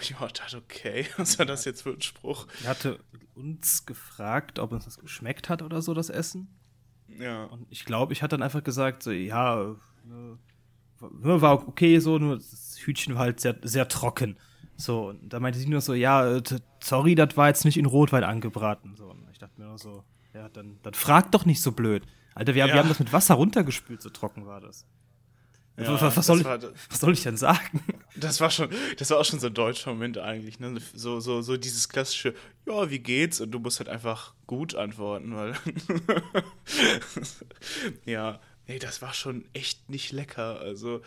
[0.00, 2.46] ich dachte, okay, was war das jetzt für ein Spruch?
[2.64, 3.00] Er hatte
[3.34, 6.48] uns gefragt, ob uns das geschmeckt hat oder so, das Essen.
[7.08, 7.44] Ja.
[7.44, 9.74] Und ich glaube, ich hatte dann einfach gesagt, so, ja, äh,
[11.00, 14.36] war war okay so, nur das Hütchen war halt sehr, sehr trocken.
[14.76, 16.42] So, und da meinte sie nur so, ja, äh,
[16.82, 18.96] sorry, das war jetzt nicht in Rotwein angebraten.
[18.96, 22.06] So, und ich dachte mir nur so, ja, dann, dann frag doch nicht so blöd.
[22.34, 22.74] Alter, wir, haben- Ja.
[22.76, 24.86] wir haben das mit Wasser runtergespült, so trocken war das.
[25.82, 27.82] Ja, was, soll ich, war- was soll ich denn sagen?
[28.16, 30.80] Das war schon, das war auch schon so ein deutscher Moment eigentlich, ne?
[30.94, 32.34] So, so, so dieses klassische,
[32.66, 33.40] ja, wie geht's?
[33.40, 35.54] Und du musst halt einfach gut antworten, weil.
[38.04, 40.60] ja, nee, das war schon echt nicht lecker.
[40.60, 41.02] Also,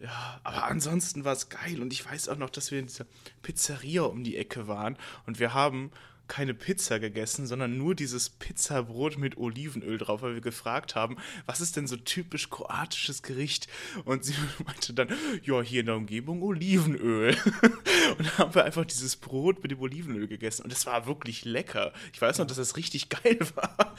[0.00, 1.80] ja, aber ansonsten war es geil.
[1.80, 3.06] Und ich weiß auch noch, dass wir in dieser
[3.42, 5.90] Pizzeria um die Ecke waren und wir haben
[6.28, 11.60] keine Pizza gegessen, sondern nur dieses Pizzabrot mit Olivenöl drauf, weil wir gefragt haben, was
[11.60, 13.68] ist denn so typisch kroatisches Gericht?
[14.04, 14.34] Und sie
[14.66, 15.08] meinte dann,
[15.42, 17.36] ja, hier in der Umgebung Olivenöl.
[18.18, 21.44] Und dann haben wir einfach dieses Brot mit dem Olivenöl gegessen und es war wirklich
[21.44, 21.92] lecker.
[22.12, 23.94] Ich weiß noch, dass das richtig geil war.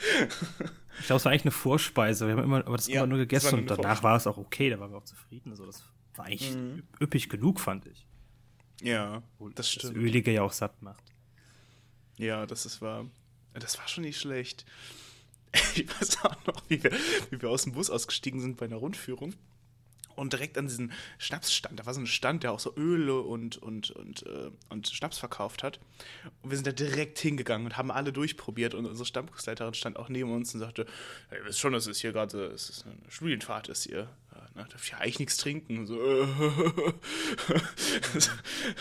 [0.98, 2.26] Ich glaube, es war eigentlich eine Vorspeise.
[2.26, 4.02] Wir haben immer, aber das Ja, immer nur das gegessen und danach Vorspeise.
[4.02, 5.50] war es auch okay, da waren wir auch zufrieden.
[5.50, 5.84] Also das
[6.16, 6.82] war eigentlich Mhm.
[7.00, 8.06] üppig genug, fand ich.
[8.82, 9.96] Ja, das Das stimmt.
[9.96, 11.04] Ölige ja auch satt macht.
[12.18, 13.06] Ja, das ist wahr.
[13.54, 14.66] Das war schon nicht schlecht.
[15.74, 16.92] ich weiß auch noch, wie wir,
[17.30, 19.34] wie wir aus dem Bus ausgestiegen sind bei einer Rundführung
[20.18, 23.56] und direkt an diesen Schnapsstand, da war so ein Stand, der auch so Öle und,
[23.56, 25.80] und, und, äh, und Schnaps verkauft hat.
[26.42, 30.08] Und wir sind da direkt hingegangen und haben alle durchprobiert und unsere Stammkursleiterin stand auch
[30.08, 30.86] neben uns und sagte,
[31.30, 34.08] ihr wisst schon, dass es hier gerade, eine Studienfahrt ist hier.
[34.54, 35.86] Ne, darf ich ja eigentlich nichts trinken.
[35.86, 35.96] So,
[38.14, 38.30] das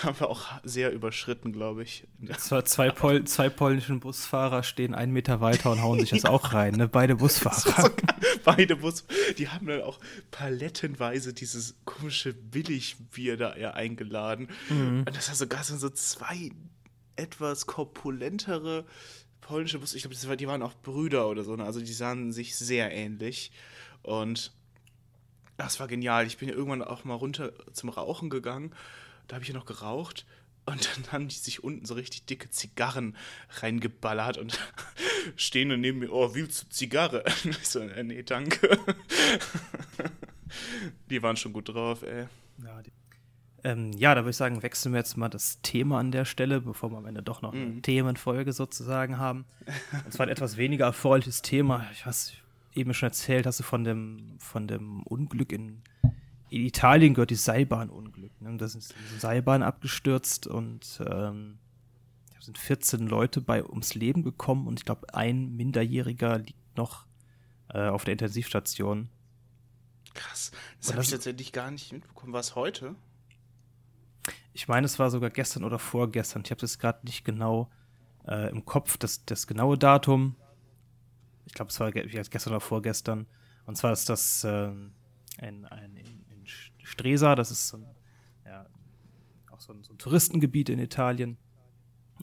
[0.04, 2.08] haben wir auch sehr überschritten, glaube ich.
[2.38, 6.54] Zwar zwei, Pol zwei polnischen Busfahrer stehen einen Meter weiter und hauen sich das auch
[6.54, 6.88] rein, ne?
[6.88, 7.92] Beide Busfahrer.
[8.44, 9.06] beide Bus,
[9.38, 10.00] die haben dann auch
[10.32, 14.48] palettenweise dieses komische Billigbier da eher eingeladen.
[14.70, 15.04] Mhm.
[15.08, 16.52] Und das war sogar so zwei
[17.16, 18.86] etwas korpulentere
[19.42, 19.94] polnische Bus.
[19.94, 21.56] Ich glaube, die waren auch Brüder oder so.
[21.56, 21.64] Ne?
[21.64, 23.52] Also die sahen sich sehr ähnlich.
[24.04, 24.54] Und
[25.58, 26.28] das war genial.
[26.28, 28.72] Ich bin ja irgendwann auch mal runter zum Rauchen gegangen.
[29.28, 30.26] Da habe ich ja noch geraucht.
[30.66, 33.16] Und dann haben die sich unten so richtig dicke Zigarren
[33.62, 34.60] reingeballert und
[35.38, 37.24] stehen und neben mir, oh, willst du Zigarre?
[37.46, 38.70] Ich so, äh, nee, danke.
[41.10, 42.28] die waren schon gut drauf, ey.
[42.64, 42.82] Ja,
[43.64, 46.62] ähm, ja, da würde ich sagen, wechseln wir jetzt mal das Thema an der Stelle,
[46.62, 47.82] bevor wir am Ende doch noch eine mm.
[47.82, 49.46] Themenfolge sozusagen haben.
[50.06, 51.88] Und zwar ein etwas weniger erfreuliches Thema.
[51.92, 52.34] Ich weiß,
[52.78, 55.82] eben schon erzählt, hast du von dem, von dem Unglück in,
[56.50, 58.42] in Italien gehört, die Seilbahnunglück.
[58.42, 58.56] Ne?
[58.58, 58.84] Da sind
[59.20, 61.58] Seilbahn abgestürzt und ähm,
[62.36, 67.06] da sind 14 Leute bei ums Leben gekommen und ich glaube, ein Minderjähriger liegt noch
[67.70, 69.10] äh, auf der Intensivstation.
[70.14, 72.34] Krass, das habe ich tatsächlich gar nicht mitbekommen.
[72.34, 72.96] War es heute?
[74.54, 76.42] Ich meine, es war sogar gestern oder vorgestern.
[76.44, 77.70] Ich habe es gerade nicht genau
[78.28, 80.36] äh, im Kopf, das, das genaue Datum
[81.48, 83.26] ich glaube, es war gestern oder vorgestern.
[83.66, 84.68] Und zwar ist das äh,
[85.38, 86.46] ein, ein, in, in
[86.84, 87.86] Stresa, das ist so ein,
[88.46, 88.66] ja,
[89.52, 91.38] auch so ein, so ein, Touristengebiet in Italien.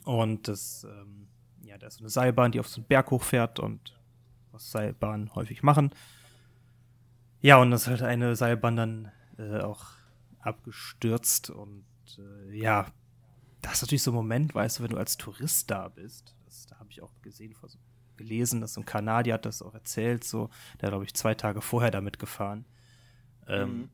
[0.05, 1.29] Und das, ähm,
[1.63, 3.99] ja, da ist so eine Seilbahn, die auf so einen Berg hochfährt und
[4.53, 5.91] was Seilbahnen häufig machen.
[7.41, 9.87] Ja, und das halt eine Seilbahn dann äh, auch
[10.41, 11.85] abgestürzt und
[12.19, 12.87] äh, ja,
[13.63, 16.67] das ist natürlich so ein Moment, weißt du, wenn du als Tourist da bist, das,
[16.67, 17.79] da habe ich auch gesehen vor so
[18.17, 20.51] gelesen, dass so ein Kanadier hat das auch erzählt, so,
[20.81, 22.65] der glaube ich zwei Tage vorher damit gefahren.
[23.47, 23.89] Ähm, mhm.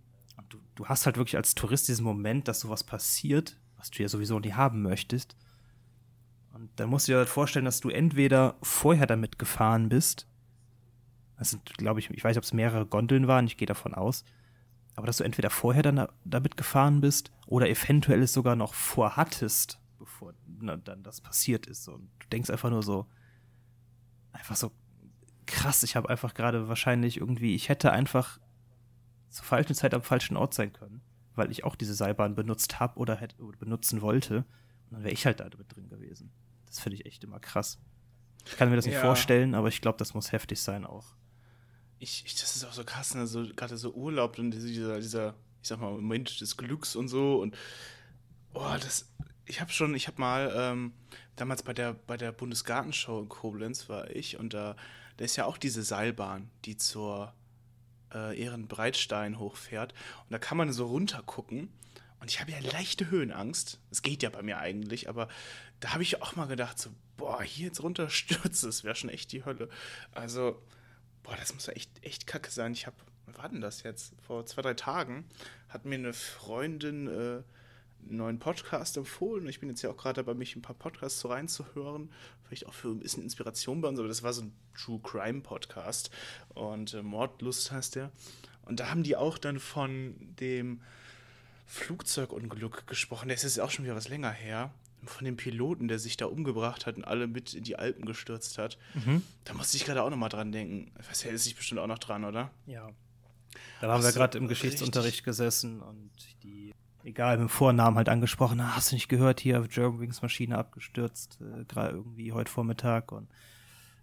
[0.49, 4.09] du, du hast halt wirklich als Tourist diesen Moment, dass sowas passiert, was du ja
[4.09, 5.37] sowieso nie haben möchtest.
[6.53, 10.27] Und dann musst du dir halt vorstellen, dass du entweder vorher damit gefahren bist,
[11.39, 13.95] das sind, glaube ich, ich weiß nicht, ob es mehrere Gondeln waren, ich gehe davon
[13.95, 14.25] aus,
[14.95, 19.81] aber dass du entweder vorher dann damit gefahren bist oder eventuell es sogar noch vorhattest,
[19.99, 21.89] bevor na, dann das passiert ist.
[21.89, 23.07] Und du denkst einfach nur so,
[24.33, 24.73] einfach so
[25.47, 25.83] krass.
[25.83, 28.39] Ich habe einfach gerade wahrscheinlich irgendwie, ich hätte einfach
[29.29, 31.03] zur falschen Zeit am falschen Ort sein können,
[31.35, 34.39] weil ich auch diese Seilbahn benutzt habe oder hätte oder benutzen wollte.
[34.39, 36.33] Und dann wäre ich halt da mit drin gewesen.
[36.67, 37.79] Das finde ich echt immer krass.
[38.47, 39.01] Ich kann mir das nicht ja.
[39.01, 41.15] vorstellen, aber ich glaube, das muss heftig sein auch.
[41.99, 43.27] Ich, ich, das ist auch so krass, ne?
[43.27, 47.43] so, gerade so Urlaub und dieser, dieser, ich sag mal, Moment des Glücks und so
[47.43, 47.55] und
[48.55, 49.13] oh, das,
[49.45, 50.93] ich habe schon, ich habe mal ähm,
[51.41, 54.77] damals bei der, bei der Bundesgartenshow in Koblenz war ich und da,
[55.17, 57.33] da ist ja auch diese Seilbahn, die zur
[58.13, 61.73] äh, Ehrenbreitstein hochfährt und da kann man so runter gucken
[62.21, 63.81] und ich habe ja leichte Höhenangst.
[63.91, 65.29] Es geht ja bei mir eigentlich, aber
[65.81, 69.33] da habe ich auch mal gedacht, so, boah, hier jetzt runterstürzen, das wäre schon echt
[69.33, 69.71] die Hölle.
[70.13, 70.63] Also,
[71.23, 72.73] boah, das muss ja echt, echt kacke sein.
[72.73, 74.13] Ich habe, wann war denn das jetzt?
[74.21, 75.25] Vor zwei, drei Tagen
[75.71, 77.43] hat mir eine Freundin äh,
[78.09, 79.49] einen neuen Podcast empfohlen.
[79.49, 82.11] Ich bin jetzt ja auch gerade dabei, mich ein paar Podcasts so reinzuhören.
[82.47, 85.41] Vielleicht auch für ein bisschen Inspiration bei uns, aber das war so ein True Crime
[85.41, 86.11] Podcast.
[86.55, 88.11] Und äh, Mordlust heißt der.
[88.65, 90.81] Und da haben die auch dann von dem
[91.67, 93.29] Flugzeugunglück gesprochen.
[93.29, 94.73] Das ist auch schon wieder was länger her.
[95.05, 98.59] Von dem Piloten, der sich da umgebracht hat und alle mit in die Alpen gestürzt
[98.59, 98.77] hat.
[98.95, 99.23] Mhm.
[99.45, 100.91] Da musste ich gerade auch nochmal dran denken.
[101.09, 102.51] Weiß, hält sich bestimmt auch noch dran, oder?
[102.67, 102.91] Ja.
[103.81, 105.25] Da haben Ach wir gerade im Geschichtsunterricht richtig.
[105.25, 106.11] gesessen und
[106.43, 110.59] die egal, mit dem Vornamen halt angesprochen, ah, hast du nicht gehört, hier Germanwings Maschine
[110.59, 113.29] abgestürzt, äh, gerade irgendwie heute Vormittag und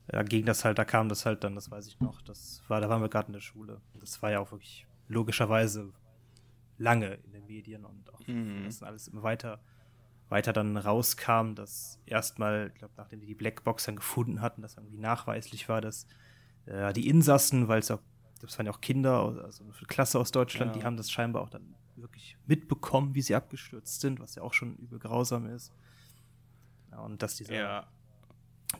[0.08, 2.80] da ging das halt, da kam das halt dann, das weiß ich noch, das war,
[2.80, 3.82] da waren wir gerade in der Schule.
[4.00, 5.92] Das war ja auch wirklich logischerweise
[6.78, 8.64] lange in den Medien und auch mhm.
[8.66, 9.60] das alles immer weiter,
[10.30, 14.78] weiter dann rauskam, dass erstmal, ich glaube, nachdem die die Blackbox dann gefunden hatten, dass
[14.78, 16.08] irgendwie nachweislich war, dass
[16.68, 18.02] äh, die Insassen, weil es auch,
[18.42, 20.80] das waren ja auch Kinder, also eine Klasse aus Deutschland, ja.
[20.80, 24.54] die haben das scheinbar auch dann wirklich mitbekommen, wie sie abgestürzt sind, was ja auch
[24.54, 25.72] schon übel grausam ist.
[26.92, 27.88] Ja, und dass dieser ja.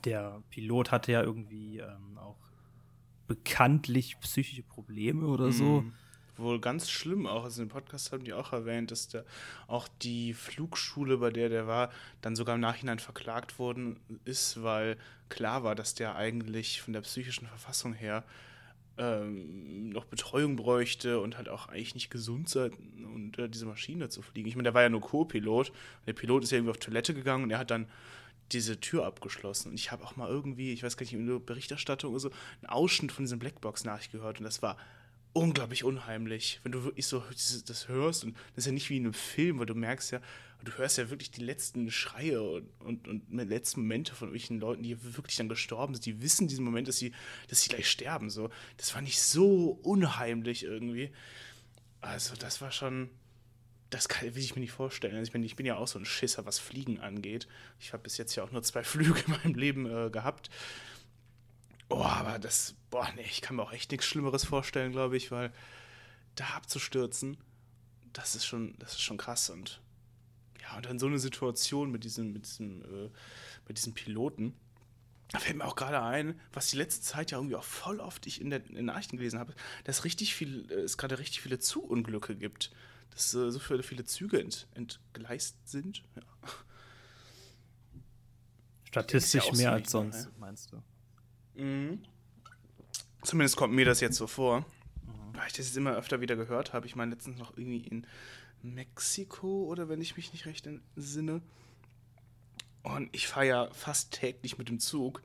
[0.04, 2.38] der Pilot hatte ja irgendwie ähm, auch
[3.26, 5.82] bekanntlich psychische Probleme oder so.
[5.82, 5.92] Mhm.
[6.36, 7.44] wohl ganz schlimm auch.
[7.44, 9.24] Also im Podcast haben die auch erwähnt, dass da
[9.66, 14.96] auch die Flugschule, bei der der war, dann sogar im Nachhinein verklagt worden ist, weil
[15.28, 18.24] klar war, dass der eigentlich von der psychischen Verfassung her
[18.98, 22.72] ähm, noch Betreuung bräuchte und halt auch eigentlich nicht gesund sein,
[23.14, 24.48] unter diese Maschine zu fliegen.
[24.48, 25.72] Ich meine, der war ja nur Co-Pilot.
[26.06, 27.86] Der Pilot ist ja irgendwie auf Toilette gegangen und er hat dann
[28.52, 29.70] diese Tür abgeschlossen.
[29.70, 32.30] Und ich habe auch mal irgendwie, ich weiß gar nicht, in der Berichterstattung oder so,
[32.62, 34.76] einen Ausschnitt von diesem Blackbox-Nachricht gehört und das war
[35.32, 37.22] unglaublich unheimlich, wenn du wirklich so
[37.66, 40.20] das hörst und das ist ja nicht wie in einem Film, weil du merkst ja,
[40.64, 44.82] du hörst ja wirklich die letzten Schreie und, und, und letzten Momente von irgendwelchen Leuten,
[44.82, 47.12] die wirklich dann gestorben sind, die wissen diesen Moment, dass sie,
[47.48, 48.50] dass sie gleich sterben, so.
[48.76, 51.10] Das war nicht so unheimlich irgendwie.
[52.00, 53.10] Also das war schon,
[53.90, 55.14] das kann, will ich mir nicht vorstellen.
[55.14, 57.46] Also ich, bin, ich bin ja auch so ein Schisser, was Fliegen angeht.
[57.78, 60.50] Ich habe bis jetzt ja auch nur zwei Flüge in meinem Leben äh, gehabt.
[61.88, 65.30] Oh, aber das, boah, nee, ich kann mir auch echt nichts Schlimmeres vorstellen, glaube ich,
[65.30, 65.52] weil
[66.34, 67.38] da abzustürzen,
[68.12, 69.50] das ist schon, das ist schon krass.
[69.50, 69.80] Und
[70.60, 73.10] ja, und dann so eine Situation mit diesem, mit diesem, äh,
[73.66, 74.54] mit diesem Piloten.
[75.30, 78.26] Da fällt mir auch gerade ein, was die letzte Zeit ja irgendwie auch voll oft
[78.26, 81.40] ich in, der, in den Nachrichten gelesen habe, dass richtig viel, äh, es gerade richtig
[81.40, 82.70] viele Zugunglücke gibt
[83.18, 86.04] dass äh, so viele, viele Züge ent, entgleist sind.
[86.14, 86.22] Ja.
[88.84, 90.30] Statistisch ja mehr als sonst, ja.
[90.38, 90.82] meinst du?
[91.58, 92.00] Mhm.
[93.22, 94.60] Zumindest kommt mir das jetzt so vor.
[94.60, 95.34] Mhm.
[95.34, 96.86] Weil ich das jetzt immer öfter wieder gehört habe.
[96.86, 98.06] Ich meine, letztens noch irgendwie in
[98.62, 101.42] Mexiko oder wenn ich mich nicht recht entsinne.
[102.82, 105.22] Und ich fahre ja fast täglich mit dem Zug.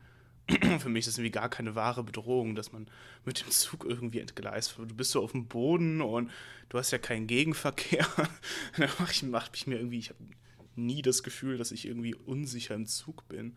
[0.80, 2.88] für mich ist das irgendwie gar keine wahre Bedrohung, dass man
[3.24, 4.76] mit dem Zug irgendwie entgleist.
[4.78, 6.30] Du bist so auf dem Boden und
[6.69, 8.06] du hast ja keinen Gegenverkehr.
[8.78, 10.19] da mache ich, mach ich mir irgendwie, ich habe
[10.76, 13.56] nie das Gefühl, dass ich irgendwie unsicher im Zug bin.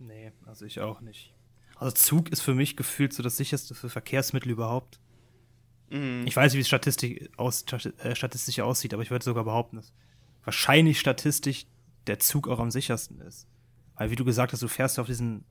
[0.00, 1.34] Nee, also ich auch nicht.
[1.76, 4.98] Also Zug ist für mich gefühlt so das sicherste für Verkehrsmittel überhaupt.
[5.90, 6.24] Mhm.
[6.26, 7.64] Ich weiß, wie es statistisch, aus,
[7.98, 9.92] äh, statistisch aussieht, aber ich würde sogar behaupten, dass
[10.44, 11.66] wahrscheinlich statistisch
[12.06, 13.46] der Zug auch am sichersten ist.
[13.94, 15.44] Weil wie du gesagt hast, du fährst auf diesen,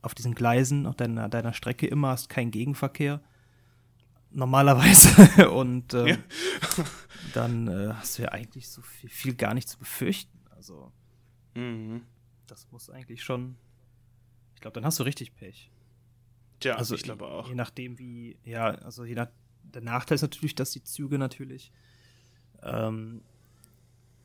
[0.00, 3.20] auf diesen Gleisen, auf deiner, deiner Strecke immer, hast keinen Gegenverkehr.
[4.30, 5.50] Normalerweise.
[5.50, 6.16] Und äh, ja.
[7.34, 10.38] dann äh, hast du ja eigentlich so viel, viel, gar nicht zu befürchten.
[10.50, 10.92] Also,
[11.54, 12.02] mhm.
[12.46, 13.56] das muss eigentlich schon.
[14.64, 15.70] Glaube, dann hast du richtig Pech.
[16.58, 17.50] Tja, also, ich glaube auch.
[17.50, 19.28] Je nachdem, wie, ja, also je nach,
[19.62, 21.70] der Nachteil ist natürlich, dass die Züge natürlich
[22.62, 23.20] ähm,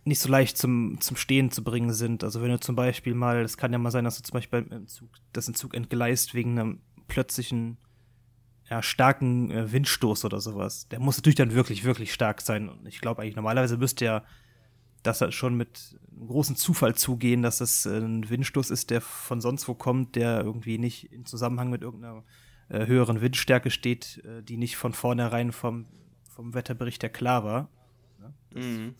[0.05, 2.23] nicht so leicht zum, zum Stehen zu bringen sind.
[2.23, 4.65] Also wenn du zum Beispiel mal, es kann ja mal sein, dass du zum Beispiel
[4.71, 7.77] im Zug, dass ein Zug entgleist wegen einem plötzlichen,
[8.69, 10.87] ja, starken äh, Windstoß oder sowas.
[10.87, 12.69] Der muss natürlich dann wirklich, wirklich stark sein.
[12.69, 14.23] Und ich glaube eigentlich, normalerweise müsste ja
[15.03, 19.01] das halt schon mit einem großen Zufall zugehen, dass das äh, ein Windstoß ist, der
[19.01, 22.23] von sonst wo kommt, der irgendwie nicht in Zusammenhang mit irgendeiner
[22.69, 25.87] äh, höheren Windstärke steht, äh, die nicht von vornherein vom,
[26.29, 27.69] vom Wetterbericht ja klar war.
[28.19, 28.65] Ja, ne?
[28.65, 28.95] mhm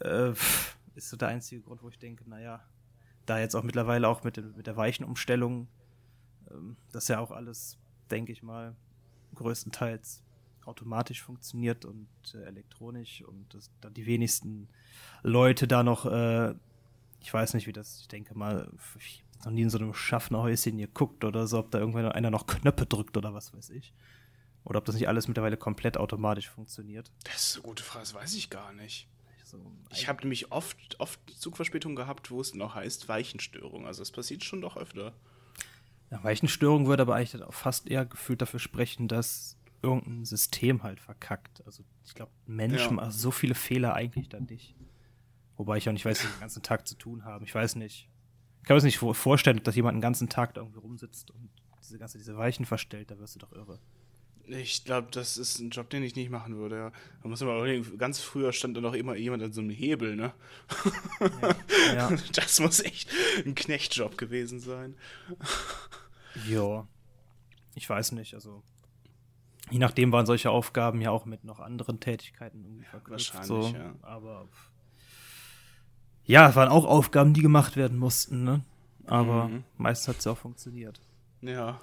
[0.00, 0.32] äh,
[0.94, 2.62] ist so der einzige Grund, wo ich denke, naja,
[3.26, 5.68] da jetzt auch mittlerweile auch mit, mit der Weichenumstellung,
[6.50, 7.78] ähm, das ja auch alles,
[8.10, 8.76] denke ich mal,
[9.34, 10.24] größtenteils
[10.66, 14.68] automatisch funktioniert und äh, elektronisch und dass da die wenigsten
[15.22, 16.54] Leute da noch, äh,
[17.20, 20.78] ich weiß nicht, wie das, ich denke mal, ich noch nie in so einem Schaffnerhäuschen
[20.78, 23.92] geguckt oder so, ob da irgendwann einer noch Knöpfe drückt oder was weiß ich.
[24.64, 27.10] Oder ob das nicht alles mittlerweile komplett automatisch funktioniert.
[27.24, 29.08] Das ist eine gute Frage, das weiß ich gar nicht.
[29.44, 29.58] So
[29.90, 33.86] ich habe nämlich oft, oft Zugverspätungen gehabt, wo es noch heißt Weichenstörung.
[33.86, 35.14] Also es passiert schon doch öfter.
[36.10, 41.00] Ja, Weichenstörung würde aber eigentlich auch fast eher gefühlt dafür sprechen, dass irgendein System halt
[41.00, 41.62] verkackt.
[41.66, 42.92] Also ich glaube, Menschen ja.
[42.92, 44.74] machen so viele Fehler eigentlich dann nicht.
[45.56, 47.44] Wobei ich auch nicht weiß, was sie den ganzen Tag zu tun haben.
[47.44, 48.08] Ich weiß nicht.
[48.62, 51.50] Ich kann mir das nicht vorstellen, dass jemand den ganzen Tag da irgendwie rumsitzt und
[51.82, 53.78] diese ganze diese Weichen verstellt, da wirst du doch irre.
[54.46, 56.76] Ich glaube, das ist ein Job, den ich nicht machen würde.
[56.76, 56.92] Ja.
[57.22, 60.16] Da muss man überlegen, ganz früher stand da noch immer jemand an so einem Hebel,
[60.16, 60.32] ne?
[61.20, 62.16] Ja, ja.
[62.32, 63.08] Das muss echt
[63.44, 64.96] ein Knechtjob gewesen sein.
[66.48, 66.88] Ja.
[67.74, 68.62] Ich weiß nicht, also.
[69.70, 73.34] Je nachdem waren solche Aufgaben ja auch mit noch anderen Tätigkeiten irgendwie verknüpft.
[73.34, 73.76] Wahrscheinlich, so.
[73.76, 73.94] ja.
[74.02, 74.48] Aber.
[76.24, 78.64] Ja, es waren auch Aufgaben, die gemacht werden mussten, ne?
[79.06, 79.64] Aber mhm.
[79.76, 81.00] meistens hat es ja auch funktioniert.
[81.42, 81.80] Ja.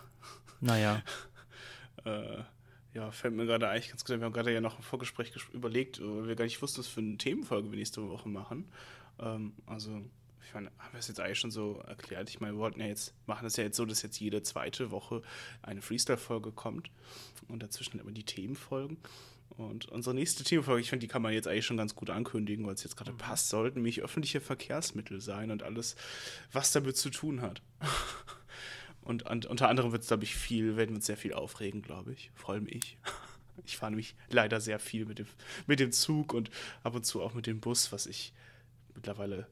[0.62, 1.02] Naja.
[2.06, 2.44] äh
[2.98, 4.18] ja, fällt mir gerade eigentlich ganz gut.
[4.18, 7.02] Wir haben gerade ja noch ein Vorgespräch überlegt, weil wir gar nicht wussten, was für
[7.02, 8.72] eine Themenfolge wir nächste Woche machen.
[9.20, 10.02] Ähm, also,
[10.48, 12.30] ich meine, haben wir es jetzt eigentlich schon so erklärt?
[12.30, 14.92] Ich meine, wir wollten ja jetzt, machen das ja jetzt so, dass jetzt jede zweite
[14.92, 15.22] Woche
[15.62, 16.90] eine Freestyle-Folge kommt
[17.50, 18.98] und dazwischen immer die Themenfolgen.
[19.50, 22.66] Und unsere nächste Themenfolge, ich finde, die kann man jetzt eigentlich schon ganz gut ankündigen,
[22.66, 23.18] weil es jetzt gerade mhm.
[23.18, 25.96] passt, sollten nämlich öffentliche Verkehrsmittel sein und alles,
[26.54, 27.62] was damit zu tun hat.
[29.02, 31.82] Und, und unter anderem wird es, glaube ich, viel, werden wir uns sehr viel aufregen,
[31.82, 32.30] glaube ich.
[32.36, 32.98] Vor allem ich.
[33.66, 35.26] Ich fahre nämlich leider sehr viel mit dem,
[35.66, 36.52] mit dem Zug und
[36.84, 38.32] ab und zu auch mit dem Bus, was ich
[38.94, 39.48] mittlerweile,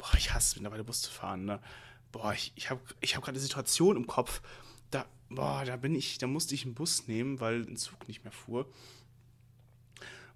[0.00, 1.60] boah, ich hasse mittlerweile Bus zu fahren, ne?
[2.10, 4.40] Boah, ich, ich habe ich hab gerade eine Situation im Kopf,
[4.90, 8.24] da, boah, da bin ich, da musste ich einen Bus nehmen, weil ein Zug nicht
[8.24, 8.66] mehr fuhr.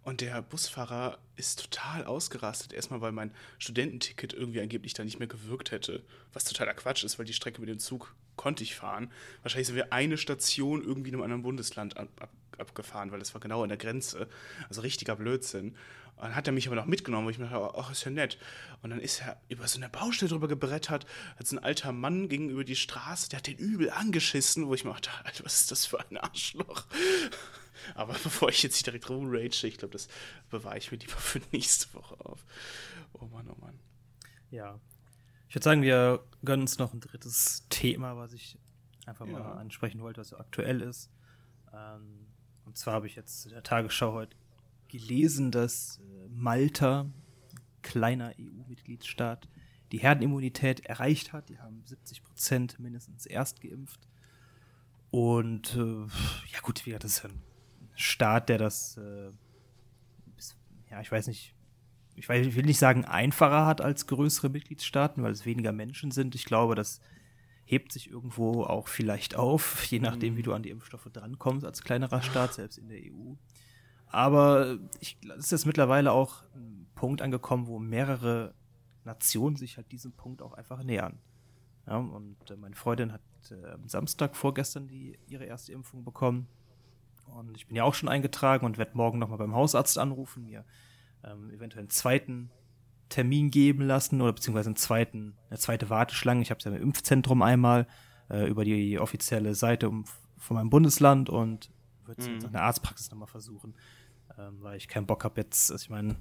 [0.03, 2.75] Und der Busfahrer ist total ausgerastet.
[2.75, 6.05] Erstmal, weil mein Studententicket irgendwie angeblich da nicht mehr gewirkt hätte.
[6.35, 9.11] Was totaler Quatsch ist, weil die Strecke mit dem Zug konnte ich fahren.
[9.43, 12.31] Wahrscheinlich sind wir eine Station irgendwie in einem anderen Bundesland ab, ab,
[12.61, 14.29] abgefahren, weil das war genau an der Grenze.
[14.69, 15.75] Also richtiger Blödsinn.
[16.17, 18.11] Und dann hat er mich aber noch mitgenommen, wo ich mir dachte, ach, ist ja
[18.11, 18.39] nett.
[18.83, 22.29] Und dann ist er über so eine Baustelle drüber gebrettert, hat so ein alter Mann
[22.29, 25.71] gegenüber die Straße, der hat den übel angeschissen, wo ich mir dachte, Alter, was ist
[25.71, 26.85] das für ein Arschloch?
[27.95, 30.09] Aber bevor ich jetzt direkt rumrage, ich glaube, das
[30.51, 32.45] bewahre ich mir lieber für nächste Woche auf.
[33.13, 33.79] Oh Mann, oh Mann.
[34.51, 34.79] Ja.
[35.49, 38.57] Ich würde sagen, wir gönnen uns noch ein drittes Thema, was ich
[39.07, 39.53] einfach mal ja.
[39.55, 41.11] ansprechen wollte, was so aktuell ist.
[41.73, 42.24] Ähm,
[42.75, 44.37] und zwar habe ich jetzt in der Tagesschau heute
[44.89, 47.07] gelesen, dass äh, Malta,
[47.83, 49.47] kleiner EU-Mitgliedstaat,
[49.93, 51.51] die Herdenimmunität erreicht hat.
[51.51, 54.01] Die haben 70 Prozent mindestens erst geimpft.
[55.13, 56.01] Und äh,
[56.53, 57.41] ja gut, wie das ist ein
[57.95, 59.31] Staat, der das, äh,
[60.35, 60.57] bis,
[60.91, 61.55] ja, ich weiß nicht,
[62.17, 66.11] ich, weiß, ich will nicht sagen einfacher hat als größere Mitgliedstaaten, weil es weniger Menschen
[66.11, 66.35] sind.
[66.35, 67.01] Ich glaube, das
[67.65, 71.83] hebt sich irgendwo auch vielleicht auf, je nachdem, wie du an die Impfstoffe drankommst als
[71.83, 73.35] kleinerer Staat, selbst in der EU.
[74.07, 78.55] Aber ich, es ist jetzt mittlerweile auch ein Punkt angekommen, wo mehrere
[79.05, 81.19] Nationen sich halt diesem Punkt auch einfach nähern.
[81.87, 86.47] Ja, und äh, meine Freundin hat äh, am Samstag vorgestern die, ihre erste Impfung bekommen.
[87.27, 90.65] Und ich bin ja auch schon eingetragen und werde morgen nochmal beim Hausarzt anrufen, mir
[91.25, 92.51] ähm, eventuell einen zweiten
[93.09, 96.43] Termin geben lassen oder beziehungsweise einen zweiten, eine zweite Warteschlange.
[96.43, 97.87] Ich habe es ja im Impfzentrum einmal
[98.31, 100.05] äh, über die offizielle Seite um,
[100.39, 101.71] von meinem Bundesland und
[102.05, 102.35] würde es mhm.
[102.35, 103.75] jetzt in der Arztpraxis nochmal versuchen,
[104.39, 106.17] ähm, weil ich keinen Bock habe jetzt, also ich meine,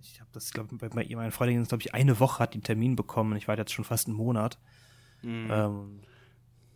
[0.00, 2.64] ich habe das, glaube ich, bei meiner Freundin, glaube ich, eine Woche hat die einen
[2.64, 3.36] Termin bekommen.
[3.36, 4.58] Ich warte jetzt schon fast einen Monat.
[5.22, 5.48] Mhm.
[5.50, 6.00] Ähm,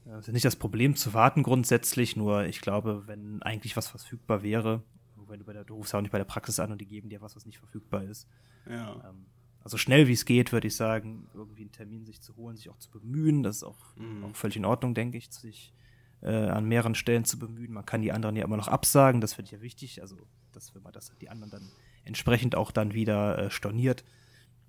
[0.06, 4.42] das ist nicht das Problem zu warten grundsätzlich, nur ich glaube, wenn eigentlich was verfügbar
[4.42, 4.82] wäre,
[5.28, 6.86] wenn du bei der, du rufst ja auch nicht bei der Praxis an und die
[6.86, 8.26] geben dir was, was nicht verfügbar ist.
[8.66, 8.94] Ja.
[9.08, 9.26] Ähm,
[9.68, 12.70] also schnell wie es geht, würde ich sagen, irgendwie einen Termin sich zu holen, sich
[12.70, 13.42] auch zu bemühen.
[13.42, 14.24] Das ist auch, mhm.
[14.24, 15.74] auch völlig in Ordnung, denke ich, sich
[16.22, 17.74] äh, an mehreren Stellen zu bemühen.
[17.74, 20.00] Man kann die anderen ja immer noch absagen, das finde ich ja wichtig.
[20.00, 20.16] Also,
[20.52, 21.70] dass wenn man das die anderen dann
[22.06, 24.06] entsprechend auch dann wieder äh, storniert,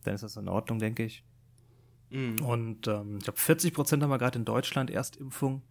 [0.04, 1.24] dann ist das in Ordnung, denke ich.
[2.10, 2.42] Mhm.
[2.42, 5.62] Und ähm, ich glaube, 40 Prozent haben wir gerade in Deutschland Erstimpfung.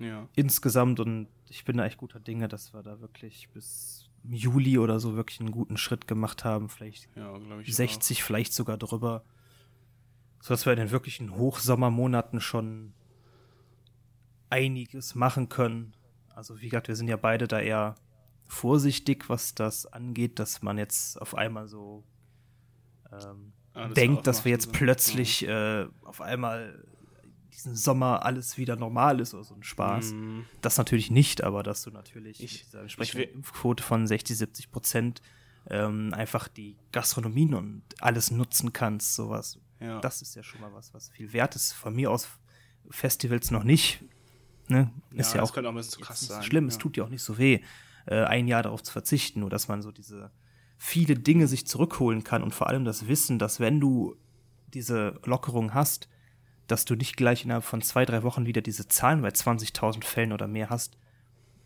[0.00, 0.28] Ja.
[0.34, 5.00] Insgesamt und ich bin da echt guter Dinge, dass wir da wirklich bis Juli oder
[5.00, 6.68] so wirklich einen guten Schritt gemacht haben.
[6.68, 7.34] Vielleicht ja,
[7.66, 8.26] 60, auch.
[8.26, 9.24] vielleicht sogar drüber.
[10.40, 12.94] Sodass wir in den wirklichen Hochsommermonaten schon
[14.50, 15.94] einiges machen können.
[16.34, 17.94] Also, wie gesagt, wir sind ja beide da eher
[18.46, 22.04] vorsichtig, was das angeht, dass man jetzt auf einmal so
[23.10, 23.52] ähm,
[23.94, 26.84] denkt, dass wir jetzt plötzlich äh, auf einmal
[27.52, 30.12] diesen Sommer alles wieder normal ist oder so ein Spaß.
[30.12, 30.40] Mm.
[30.60, 34.70] Das natürlich nicht, aber dass du natürlich ich, mit dieser entsprechenden Impfquote von 60, 70
[34.70, 35.22] Prozent
[35.68, 39.58] ähm, einfach die Gastronomien und alles nutzen kannst, sowas.
[39.80, 40.00] Ja.
[40.00, 41.72] Das ist ja schon mal was, was viel wert ist.
[41.72, 42.28] Von mir aus
[42.90, 44.02] Festivals noch nicht.
[44.68, 44.90] Ne?
[45.12, 46.42] Ist ja, ja auch, auch ein zu krass sein.
[46.42, 46.68] Schlimm, ja.
[46.68, 47.60] es tut ja auch nicht so weh,
[48.06, 50.30] äh, ein Jahr darauf zu verzichten, nur dass man so diese
[50.78, 54.16] viele Dinge sich zurückholen kann und vor allem das Wissen, dass wenn du
[54.74, 56.08] diese Lockerung hast,
[56.66, 60.32] dass du nicht gleich innerhalb von zwei, drei Wochen wieder diese Zahlen bei 20.000 Fällen
[60.32, 60.96] oder mehr hast.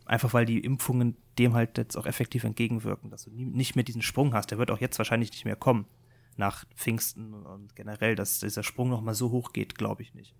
[0.04, 4.02] Einfach weil die Impfungen dem halt jetzt auch effektiv entgegenwirken, dass du nicht mehr diesen
[4.02, 4.50] Sprung hast.
[4.50, 5.86] Der wird auch jetzt wahrscheinlich nicht mehr kommen
[6.36, 10.34] nach Pfingsten und generell, dass dieser Sprung nochmal so hoch geht, glaube ich nicht.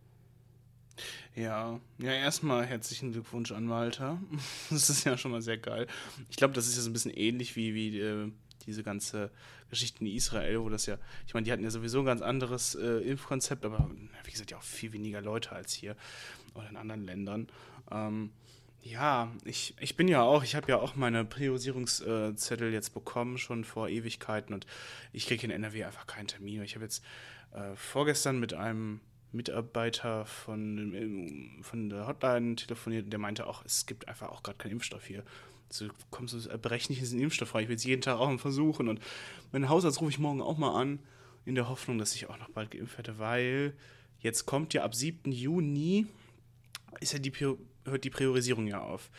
[1.35, 4.19] Ja, ja, erstmal herzlichen Glückwunsch an Malta.
[4.71, 5.87] Das ist ja schon mal sehr geil.
[6.31, 8.33] Ich glaube, das ist ja so ein bisschen ähnlich wie, wie äh,
[8.67, 9.31] diese ganze
[9.71, 12.75] Geschichte in Israel, wo das ja, ich meine, die hatten ja sowieso ein ganz anderes
[12.75, 13.91] äh, Impfkonzept, aber
[14.25, 15.97] wie gesagt, ja auch viel weniger Leute als hier
[16.55, 17.49] oder in anderen Ländern.
[17.91, 18.31] Ähm,
[18.83, 23.65] ja, ich, ich bin ja auch, ich habe ja auch meine Priorisierungszettel jetzt bekommen, schon
[23.65, 24.67] vor Ewigkeiten und
[25.13, 26.63] ich kriege in NRW einfach keinen Termin.
[26.63, 27.05] Ich habe jetzt
[27.53, 29.01] äh, vorgestern mit einem
[29.33, 34.59] Mitarbeiter von, von der Hotline telefoniert und der meinte auch, es gibt einfach auch gerade
[34.59, 35.25] keinen Impfstoff hier
[35.71, 37.63] so kommst du berechne ich diesen Impfstoff frei.
[37.63, 38.89] Ich will es jeden Tag auch versuchen.
[38.89, 39.01] Und
[39.53, 41.01] meinen Hausarzt rufe ich morgen auch mal an,
[41.45, 43.75] in der Hoffnung, dass ich auch noch bald geimpft werde, weil
[44.21, 45.31] jetzt kommt ja ab 7.
[45.33, 46.07] Juni
[47.01, 49.11] ist ja die, hört die Priorisierung ja auf.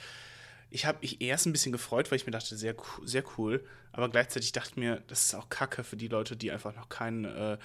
[0.69, 4.09] Ich habe mich erst ein bisschen gefreut, weil ich mir dachte, sehr, sehr cool, aber
[4.09, 7.23] gleichzeitig dachte ich mir, das ist auch Kacke für die Leute, die einfach noch keinen,
[7.23, 7.57] äh,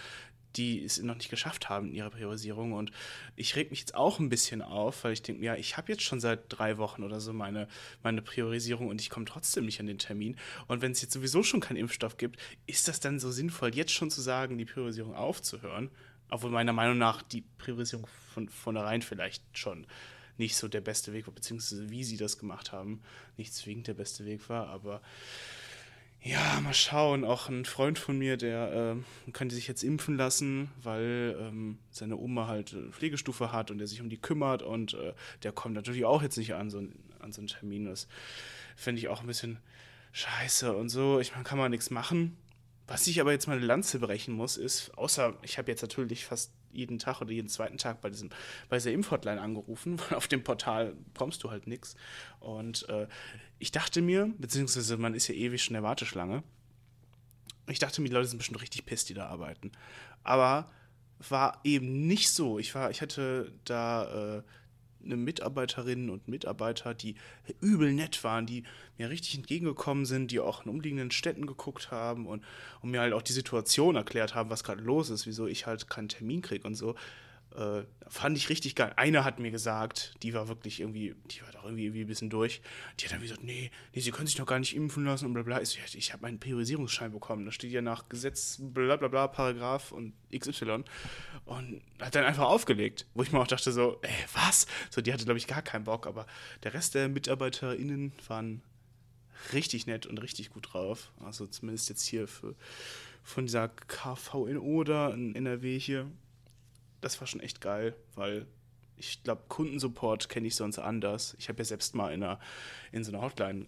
[0.56, 2.72] die es noch nicht geschafft haben in ihrer Priorisierung.
[2.72, 2.90] Und
[3.36, 6.02] ich reg mich jetzt auch ein bisschen auf, weil ich denke, ja, ich habe jetzt
[6.02, 7.68] schon seit drei Wochen oder so meine,
[8.02, 10.36] meine Priorisierung und ich komme trotzdem nicht an den Termin.
[10.66, 13.92] Und wenn es jetzt sowieso schon keinen Impfstoff gibt, ist das dann so sinnvoll, jetzt
[13.92, 15.90] schon zu sagen, die Priorisierung aufzuhören?
[16.30, 19.86] Obwohl meiner Meinung nach die Priorisierung von vornherein vielleicht schon
[20.38, 23.02] nicht so der beste Weg war, beziehungsweise wie sie das gemacht haben,
[23.36, 25.02] nicht zwingend der beste Weg war, aber
[26.22, 27.24] ja, mal schauen.
[27.24, 28.96] Auch ein Freund von mir, der
[29.26, 33.78] äh, könnte sich jetzt impfen lassen, weil ähm, seine Oma halt äh, Pflegestufe hat und
[33.78, 36.78] der sich um die kümmert und äh, der kommt natürlich auch jetzt nicht an so,
[37.18, 37.86] an so einen Termin.
[37.86, 38.06] Das
[38.76, 39.58] fände ich auch ein bisschen
[40.12, 41.18] scheiße und so.
[41.18, 42.36] Ich meine, kann man nichts machen.
[42.86, 46.24] Was ich aber jetzt mal eine Lanze brechen muss, ist, außer ich habe jetzt natürlich
[46.24, 48.30] fast jeden Tag oder jeden zweiten Tag bei, diesem,
[48.68, 51.96] bei dieser Impfhotline angerufen, weil auf dem Portal kommst du halt nichts.
[52.40, 53.06] Und äh,
[53.58, 56.42] ich dachte mir, beziehungsweise man ist ja ewig schon in der Warteschlange,
[57.68, 59.70] ich dachte mir, die Leute sind bestimmt richtig piss, die da arbeiten.
[60.24, 60.70] Aber
[61.28, 62.58] war eben nicht so.
[62.58, 64.42] Ich war, ich hatte da äh,
[65.04, 67.14] Mitarbeiterinnen und Mitarbeiter, die
[67.60, 68.64] übel nett waren, die
[68.98, 72.42] mir richtig entgegengekommen sind, die auch in umliegenden Städten geguckt haben und,
[72.80, 75.88] und mir halt auch die Situation erklärt haben, was gerade los ist, wieso ich halt
[75.88, 76.94] keinen Termin kriege und so.
[77.56, 78.92] Äh, fand ich richtig geil.
[78.96, 82.30] Eine hat mir gesagt, die war wirklich irgendwie, die war doch irgendwie, irgendwie ein bisschen
[82.30, 82.62] durch.
[82.98, 85.34] Die hat dann gesagt, nee, nee, sie können sich doch gar nicht impfen lassen und
[85.34, 85.60] bla bla.
[85.60, 87.44] Ich, ich habe meinen Priorisierungsschein bekommen.
[87.44, 90.84] Da steht ja nach Gesetz bla bla bla, Paragraph und XY.
[91.44, 93.06] Und hat dann einfach aufgelegt.
[93.14, 94.66] Wo ich mir auch dachte so, ey, was?
[94.90, 96.06] So, die hatte, glaube ich, gar keinen Bock.
[96.06, 96.26] Aber
[96.62, 98.62] der Rest der MitarbeiterInnen waren
[99.52, 101.12] richtig nett und richtig gut drauf.
[101.20, 102.54] Also zumindest jetzt hier für,
[103.22, 106.10] von dieser KV in Oder in NRW hier
[107.02, 108.46] das war schon echt geil, weil
[108.96, 111.36] ich glaube, Kundensupport kenne ich sonst anders.
[111.38, 112.40] Ich habe ja selbst mal in, einer,
[112.92, 113.66] in so einer Hotline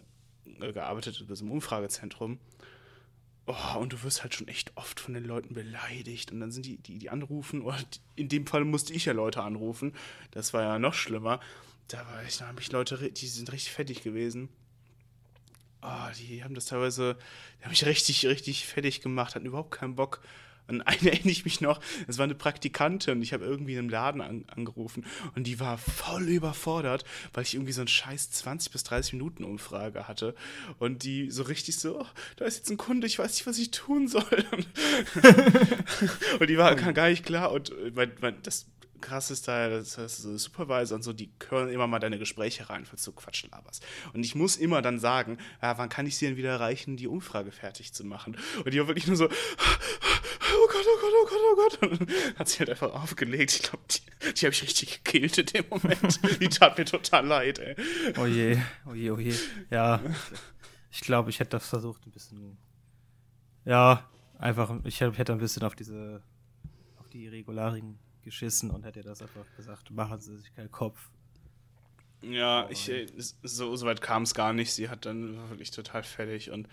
[0.61, 2.39] äh, gearbeitet, in so einem Umfragezentrum.
[3.47, 6.65] Oh, und du wirst halt schon echt oft von den Leuten beleidigt und dann sind
[6.65, 7.79] die, die, die anrufen, oder
[8.17, 9.93] in dem Fall musste ich ja Leute anrufen.
[10.31, 11.41] Das war ja noch schlimmer.
[11.89, 14.49] Da war ich, da habe ich Leute, die sind richtig fertig gewesen.
[15.83, 17.19] Oh, die haben das teilweise,
[17.59, 20.23] die haben mich richtig, richtig fertig gemacht, hatten überhaupt keinen Bock
[20.67, 23.89] an eine erinnere ich mich noch, es war eine Praktikantin, ich habe irgendwie in einem
[23.89, 25.05] Laden an, angerufen
[25.35, 29.45] und die war voll überfordert, weil ich irgendwie so einen scheiß 20 bis 30 Minuten
[29.45, 30.35] Umfrage hatte
[30.79, 32.07] und die so richtig so, oh,
[32.37, 34.25] da ist jetzt ein Kunde, ich weiß nicht, was ich tun soll.
[36.41, 38.67] und die war gar nicht klar und äh, mein, mein, das
[39.05, 42.71] krass ist da, das heißt, so Supervisor und so, die hören immer mal deine Gespräche
[42.71, 43.85] rein, falls du Quatsch laberst.
[44.15, 47.07] Und ich muss immer dann sagen, ja, wann kann ich sie denn wieder erreichen, die
[47.07, 48.37] Umfrage fertig zu machen?
[48.65, 49.29] Und die war wirklich nur so,
[50.57, 52.01] oh Gott, oh Gott, oh Gott, oh Gott.
[52.01, 53.53] Und hat sie halt einfach aufgelegt.
[53.53, 56.21] Ich glaube, die, die habe ich richtig gekillt in dem Moment.
[56.41, 57.77] die tat mir total leid, ey.
[58.19, 59.35] Oh je, oh je, oh je.
[59.71, 60.01] Ja,
[60.91, 62.57] ich glaube, ich hätte das versucht, ein bisschen,
[63.65, 66.23] ja, einfach, ich hätte ein bisschen auf diese,
[66.99, 71.11] auf die Regularien geschissen und hätte das einfach gesagt, machen Sie sich keinen Kopf.
[72.31, 74.73] Ja, ich, äh, so, so weit kam es gar nicht.
[74.73, 76.69] Sie hat dann wirklich total fertig und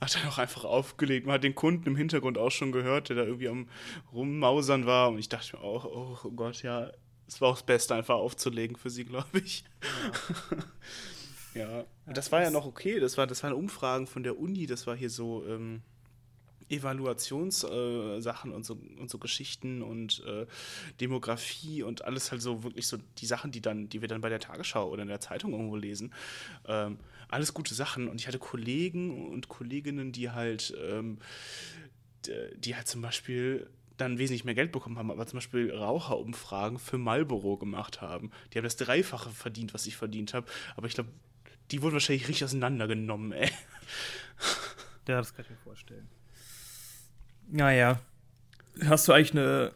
[0.00, 1.26] hat dann auch einfach aufgelegt.
[1.26, 3.68] Man hat den Kunden im Hintergrund auch schon gehört, der da irgendwie am
[4.12, 5.10] Rummausern war.
[5.10, 6.90] Und ich dachte mir auch, oh, oh Gott, ja,
[7.26, 9.64] es war auch das Beste, einfach aufzulegen für sie, glaube ich.
[11.54, 11.60] Ja.
[11.78, 11.84] ja.
[12.06, 13.00] Das war ja noch okay.
[13.00, 14.66] Das, war, das waren Umfragen von der Uni.
[14.66, 15.44] Das war hier so.
[15.46, 15.82] Ähm,
[16.68, 20.46] Evaluationssachen äh, und, so, und so Geschichten und äh,
[21.00, 24.28] Demografie und alles halt so wirklich so die Sachen, die dann, die wir dann bei
[24.28, 26.12] der Tagesschau oder in der Zeitung irgendwo lesen.
[26.66, 26.98] Ähm,
[27.28, 28.08] alles gute Sachen.
[28.08, 31.18] Und ich hatte Kollegen und Kolleginnen, die halt, ähm,
[32.56, 36.98] die halt zum Beispiel dann wesentlich mehr Geld bekommen haben, aber zum Beispiel Raucherumfragen für
[36.98, 38.30] Marlboro gemacht haben.
[38.52, 40.46] Die haben das Dreifache verdient, was ich verdient habe.
[40.76, 41.10] Aber ich glaube,
[41.70, 43.50] die wurden wahrscheinlich richtig auseinandergenommen, ey.
[45.06, 46.08] Ja, das kann ich mir vorstellen.
[47.48, 48.00] Naja.
[48.84, 49.72] Hast du eigentlich eine,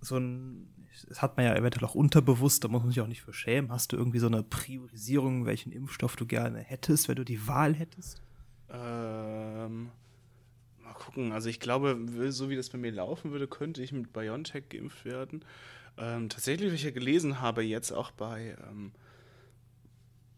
[0.00, 0.68] so ein,
[1.08, 3.72] das hat man ja eventuell auch unterbewusst, da muss man sich auch nicht für schämen.
[3.72, 7.74] Hast du irgendwie so eine Priorisierung, welchen Impfstoff du gerne hättest, wenn du die Wahl
[7.74, 8.22] hättest?
[8.70, 9.90] Ähm,
[10.82, 11.32] mal gucken.
[11.32, 11.98] Also ich glaube,
[12.28, 15.44] so wie das bei mir laufen würde, könnte ich mit BioNTech geimpft werden.
[15.98, 18.92] Ähm, tatsächlich, wie ich ja gelesen habe, jetzt auch bei, ähm,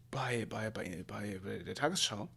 [0.09, 2.27] bei, bei, bei, bei, bei der Tagesschau,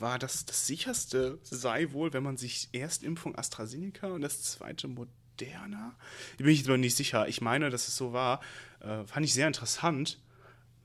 [0.00, 5.96] war, dass das sicherste sei wohl, wenn man sich Erstimpfung AstraZeneca und das zweite Moderna.
[6.36, 7.28] Bin ich aber nicht sicher.
[7.28, 8.40] Ich meine, dass es so war.
[8.80, 10.18] Äh, fand ich sehr interessant.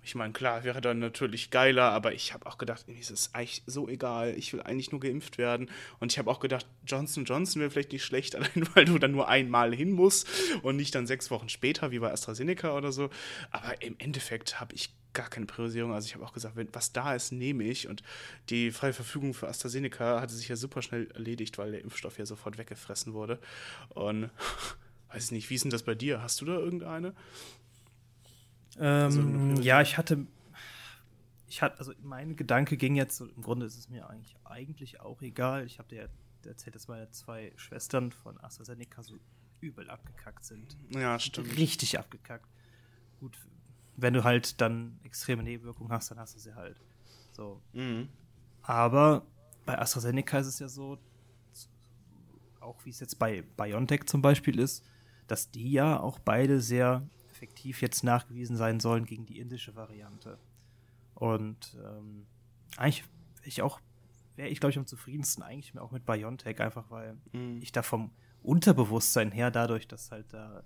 [0.05, 3.33] Ich meine, klar, wäre dann natürlich geiler, aber ich habe auch gedacht, mir ist es
[3.33, 4.35] eigentlich so egal.
[4.37, 5.67] Ich will eigentlich nur geimpft werden.
[5.99, 9.13] Und ich habe auch gedacht, Johnson Johnson wäre vielleicht nicht schlecht, allein weil du dann
[9.13, 10.27] nur einmal hin musst
[10.61, 13.09] und nicht dann sechs Wochen später, wie bei AstraZeneca oder so.
[13.49, 15.91] Aber im Endeffekt habe ich gar keine Priorisierung.
[15.91, 17.87] Also ich habe auch gesagt, wenn was da ist, nehme ich.
[17.87, 18.03] Und
[18.51, 22.27] die freie Verfügung für AstraZeneca hatte sich ja super schnell erledigt, weil der Impfstoff ja
[22.27, 23.39] sofort weggefressen wurde.
[23.89, 24.29] Und
[25.11, 26.21] weiß ich nicht, wie ist denn das bei dir?
[26.21, 27.15] Hast du da irgendeine?
[28.77, 30.25] Ähm, also, ja, ich hatte,
[31.47, 35.21] ich hatte, also mein Gedanke ging jetzt, im Grunde ist es mir eigentlich, eigentlich auch
[35.21, 35.65] egal.
[35.65, 36.09] Ich habe dir
[36.45, 39.15] erzählt, dass meine zwei Schwestern von AstraZeneca so
[39.61, 40.77] übel abgekackt sind.
[40.89, 41.57] Ja, stimmt.
[41.57, 42.49] Richtig abgekackt.
[43.19, 43.37] Gut,
[43.95, 46.79] wenn du halt dann extreme Nebenwirkungen hast, dann hast du sie halt.
[47.31, 47.61] So.
[47.73, 48.09] Mhm.
[48.61, 49.25] Aber
[49.65, 50.97] bei AstraZeneca ist es ja so,
[52.59, 54.83] auch wie es jetzt bei BioNTech zum Beispiel ist,
[55.27, 57.07] dass die ja auch beide sehr
[57.45, 60.37] effektiv jetzt nachgewiesen sein sollen gegen die indische Variante.
[61.13, 62.25] Und ähm,
[62.77, 63.03] eigentlich
[63.35, 63.79] wäre ich auch,
[64.35, 67.59] wäre ich glaube ich am zufriedensten eigentlich auch mit BioNTech, einfach weil mhm.
[67.61, 70.63] ich da vom Unterbewusstsein her, dadurch, dass halt da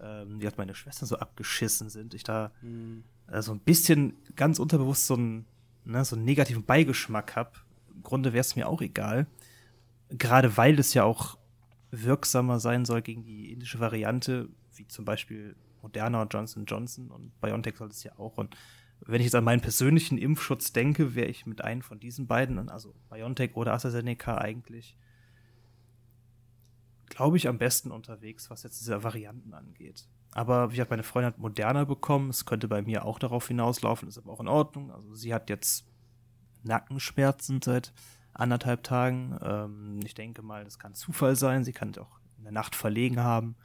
[0.00, 3.04] ähm, die meine Schwestern so abgeschissen sind, ich da mhm.
[3.26, 5.46] äh, so ein bisschen ganz unterbewusst so, ein,
[5.84, 7.52] ne, so einen negativen Beigeschmack habe.
[7.94, 9.26] Im Grunde wäre es mir auch egal.
[10.10, 11.36] Gerade weil es ja auch
[11.90, 17.76] wirksamer sein soll gegen die indische Variante, wie zum Beispiel Moderna Johnson Johnson und BioNTech
[17.76, 18.38] soll es ja auch.
[18.38, 18.56] Und
[19.00, 22.68] wenn ich jetzt an meinen persönlichen Impfschutz denke, wäre ich mit einem von diesen beiden,
[22.68, 24.96] also BioNTech oder AstraZeneca, eigentlich,
[27.06, 30.08] glaube ich, am besten unterwegs, was jetzt diese Varianten angeht.
[30.32, 34.08] Aber wie hat meine Freundin hat Moderna bekommen, es könnte bei mir auch darauf hinauslaufen,
[34.08, 34.90] ist aber auch in Ordnung.
[34.90, 35.86] Also sie hat jetzt
[36.64, 37.92] Nackenschmerzen seit
[38.34, 39.38] anderthalb Tagen.
[39.42, 41.64] Ähm, ich denke mal, das kann Zufall sein.
[41.64, 43.56] Sie kann auch in der Nacht verlegen haben.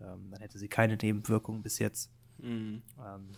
[0.00, 2.10] Ähm, dann hätte sie keine Nebenwirkungen bis jetzt.
[2.38, 2.82] Mhm.
[2.98, 3.28] Ähm,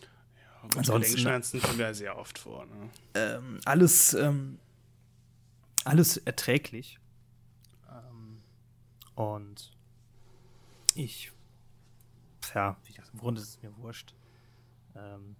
[0.40, 2.66] ja, ansonsten Gelenkschmerzen kommen ja sehr oft vor.
[2.66, 2.90] Ne?
[3.14, 4.58] Ähm, alles, ähm,
[5.84, 6.98] alles erträglich.
[7.90, 8.42] Ähm,
[9.14, 9.76] und
[10.94, 11.32] ich,
[12.54, 12.76] ja,
[13.12, 14.14] im Grunde ist es mir wurscht.
[14.94, 15.36] Ähm,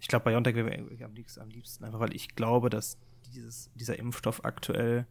[0.00, 2.98] ich glaube, bei Biontech wäre am liebsten, am liebsten, einfach weil ich glaube, dass
[3.32, 5.06] dieses, dieser Impfstoff aktuell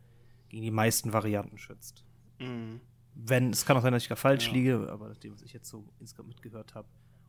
[0.49, 2.03] gegen die meisten Varianten schützt.
[2.39, 2.80] Mhm.
[3.16, 4.53] Wenn, es kann auch sein, dass ich da falsch ja.
[4.53, 6.88] liege, aber nach dem, was ich jetzt so insgesamt mitgehört habe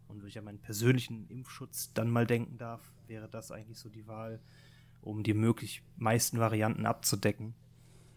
[0.08, 3.88] und wenn ich an meinen persönlichen Impfschutz dann mal denken darf, wäre das eigentlich so
[3.88, 4.40] die Wahl,
[5.02, 7.54] um die möglich meisten Varianten abzudecken.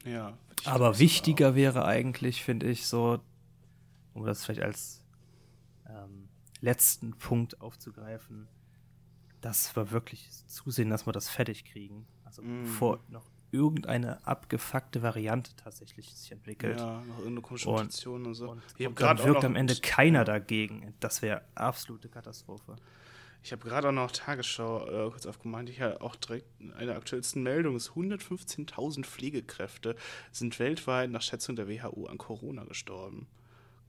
[0.06, 0.38] Ja.
[0.66, 3.20] Aber wichtiger wäre eigentlich, finde ich, so,
[4.14, 5.04] um das vielleicht als
[5.88, 6.30] ähm,
[6.62, 8.48] letzten Punkt aufzugreifen,
[9.42, 12.08] dass wir wirklich zusehen, dass wir das fertig kriegen.
[12.26, 12.64] Also mm.
[12.64, 16.80] bevor noch irgendeine abgefuckte Variante tatsächlich sich entwickelt.
[16.80, 18.50] Ja, noch irgendeine komische Mutation und, und so.
[18.50, 20.94] Und, und dann wirkt am Ende keiner dagegen.
[21.00, 22.76] Das wäre absolute Katastrophe.
[23.44, 25.70] Ich habe gerade auch noch Tagesschau äh, kurz aufgemacht.
[25.70, 27.78] Ich habe auch direkt eine aktuellsten Meldung.
[27.78, 29.96] 115.000 Pflegekräfte
[30.32, 33.28] sind weltweit nach Schätzung der WHO an Corona gestorben.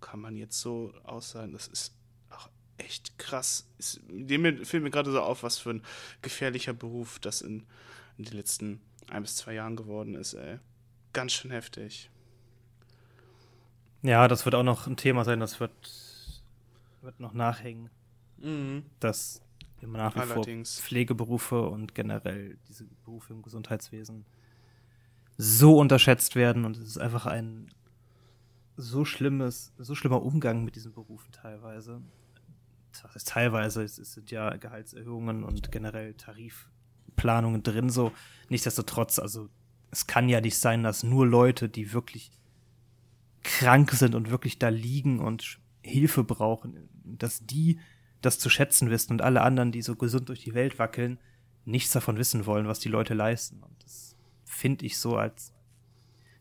[0.00, 1.96] Kann man jetzt so aussagen, das ist
[2.30, 3.66] auch echt krass.
[3.78, 5.82] Ist, dem fällt mir gerade so auf, was für ein
[6.22, 7.66] gefährlicher Beruf das in
[8.18, 8.80] in den letzten
[9.10, 10.58] ein bis zwei Jahren geworden ist, ey.
[11.12, 12.10] Ganz schön heftig.
[14.02, 15.72] Ja, das wird auch noch ein Thema sein, das wird,
[17.02, 17.90] wird noch nachhängen.
[18.38, 18.84] Mhm.
[19.00, 19.42] Dass
[19.80, 20.76] immer nach wie Allerdings.
[20.76, 24.24] vor Pflegeberufe und generell diese Berufe im Gesundheitswesen
[25.36, 27.70] so unterschätzt werden und es ist einfach ein
[28.76, 32.00] so schlimmes, so schlimmer Umgang mit diesen Berufen teilweise.
[32.92, 33.82] Was heißt teilweise?
[33.82, 36.68] Es sind ja Gehaltserhöhungen und generell Tarif,
[37.18, 38.12] Planungen drin, so.
[38.48, 39.50] Nichtsdestotrotz, also
[39.90, 42.30] es kann ja nicht sein, dass nur Leute, die wirklich
[43.42, 47.78] krank sind und wirklich da liegen und Hilfe brauchen, dass die
[48.20, 51.18] das zu schätzen wissen und alle anderen, die so gesund durch die Welt wackeln,
[51.64, 53.62] nichts davon wissen wollen, was die Leute leisten.
[53.62, 55.52] Und das finde ich so als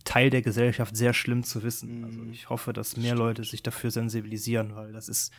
[0.05, 2.03] Teil der Gesellschaft sehr schlimm zu wissen.
[2.05, 2.31] Also mhm.
[2.31, 5.31] ich hoffe, dass mehr Leute sich dafür sensibilisieren, weil das ist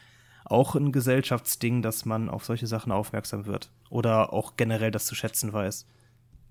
[0.45, 3.71] auch ein Gesellschaftsding, dass man auf solche Sachen aufmerksam wird.
[3.91, 5.87] Oder auch generell das zu schätzen weiß.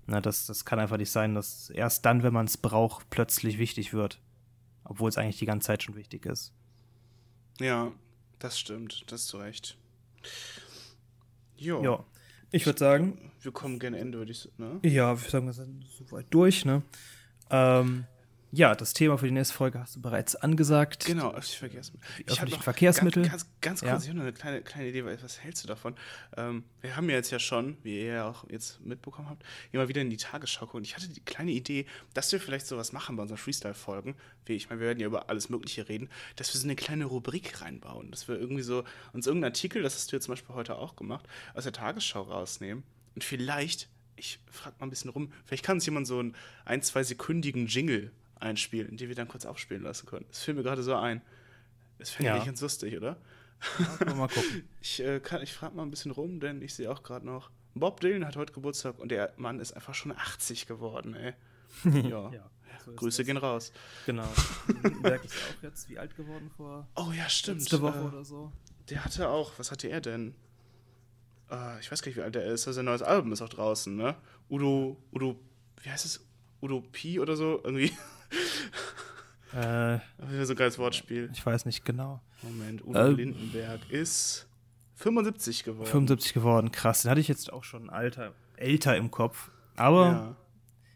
[0.06, 3.58] Na, das, das kann einfach nicht sein, dass erst dann, wenn man es braucht, plötzlich
[3.58, 4.20] wichtig wird.
[4.84, 6.52] Obwohl es eigentlich die ganze Zeit schon wichtig ist.
[7.60, 7.92] Ja,
[8.38, 9.04] das stimmt.
[9.08, 9.76] Das ist zu Recht.
[11.56, 11.82] Jo.
[11.82, 12.04] Ja.
[12.50, 13.30] Ich würde sagen.
[13.42, 14.80] Wir kommen gerne Ende, würde ich sagen.
[14.82, 14.88] Ne?
[14.88, 16.82] Ja, wir sagen, wir sind soweit durch, ne?
[17.50, 18.06] Ähm,
[18.50, 21.04] ja, das Thema für die nächste Folge hast du bereits angesagt.
[21.04, 22.08] Genau, öffentliche Verkehrsmittel.
[22.26, 23.22] Ich habe Verkehrsmittel.
[23.24, 23.98] Ganz, ganz, ganz kurz, ja.
[23.98, 25.94] ich habe noch eine kleine, kleine Idee, was hältst du davon?
[26.36, 29.88] Ähm, wir haben ja jetzt ja schon, wie ihr ja auch jetzt mitbekommen habt, immer
[29.88, 30.78] wieder in die Tagesschau gucken.
[30.78, 31.84] Und ich hatte die kleine Idee,
[32.14, 34.14] dass wir vielleicht sowas machen bei unseren Freestyle-Folgen.
[34.46, 37.04] Wie ich meine, wir werden ja über alles Mögliche reden, dass wir so eine kleine
[37.04, 38.10] Rubrik reinbauen.
[38.10, 40.96] Dass wir irgendwie so uns irgendeinen Artikel, das hast du jetzt zum Beispiel heute auch
[40.96, 42.82] gemacht, aus der Tagesschau rausnehmen.
[43.14, 43.88] Und vielleicht
[44.20, 46.34] ich frage mal ein bisschen rum, vielleicht kann uns jemand so einen
[46.64, 48.10] ein, zwei sekündigen Jingle
[48.40, 50.26] einspielen, die wir dann kurz aufspielen lassen können.
[50.28, 51.22] Das fiel mir gerade so ein.
[51.98, 52.44] Das fände ja.
[52.44, 53.16] ich lustig, oder?
[54.00, 54.68] Ja, mal gucken.
[54.80, 58.00] ich äh, ich frage mal ein bisschen rum, denn ich sehe auch gerade noch, Bob
[58.00, 61.34] Dylan hat heute Geburtstag und der Mann ist einfach schon 80 geworden, ey.
[62.08, 62.32] Ja.
[62.32, 62.50] Ja,
[62.84, 63.26] so Grüße das.
[63.26, 63.72] gehen raus.
[64.06, 64.28] Genau.
[65.02, 67.60] Berg ist auch jetzt wie alt geworden vor Oh ja, stimmt.
[67.60, 68.52] letzte Woche äh, oder so.
[68.88, 70.34] Der hatte auch, was hatte er denn?
[71.50, 72.66] Äh, ich weiß gar nicht, wie alt er ist.
[72.66, 74.16] Also sein neues Album ist auch draußen, ne?
[74.48, 75.38] Udo, Udo,
[75.82, 76.26] wie heißt es?
[76.62, 77.60] Udo Pi oder so?
[77.62, 77.92] Irgendwie.
[79.54, 79.98] Äh,
[80.44, 81.30] so ein geiles Wortspiel.
[81.32, 82.20] ich weiß nicht genau.
[82.42, 83.16] Moment, Udo Ähm.
[83.16, 84.46] Lindenberg ist
[84.96, 85.86] 75 geworden.
[85.86, 87.02] 75 geworden, krass.
[87.02, 89.50] Den hatte ich jetzt auch schon alter, älter im Kopf.
[89.76, 90.36] Aber Ja,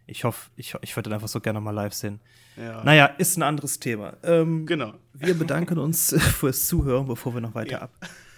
[0.06, 2.20] ich hoffe, ich, ich würde den einfach so gerne mal live sehen.
[2.56, 2.84] ja.
[2.84, 4.16] Naja, ist ein anderes Thema.
[4.22, 4.94] Ähm, Genau.
[5.14, 7.88] Wir bedanken uns fürs Zuhören, bevor wir noch weiter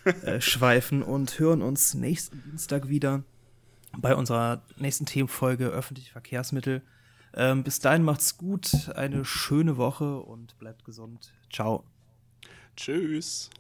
[0.05, 0.13] Ja.
[0.35, 3.25] abschweifen und hören uns nächsten Dienstag wieder
[3.97, 6.83] bei unserer nächsten Themenfolge öffentliche Verkehrsmittel.
[7.37, 11.33] Ähm, bis dahin macht's gut, eine schöne Woche und bleibt gesund.
[11.53, 11.83] Ciao.
[12.77, 13.51] Tschüss.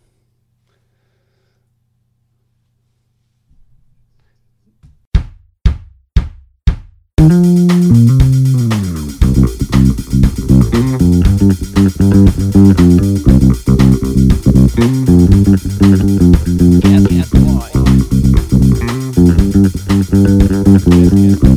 [16.84, 17.70] Yes, yes, boy.
[20.90, 21.53] Yes, yes.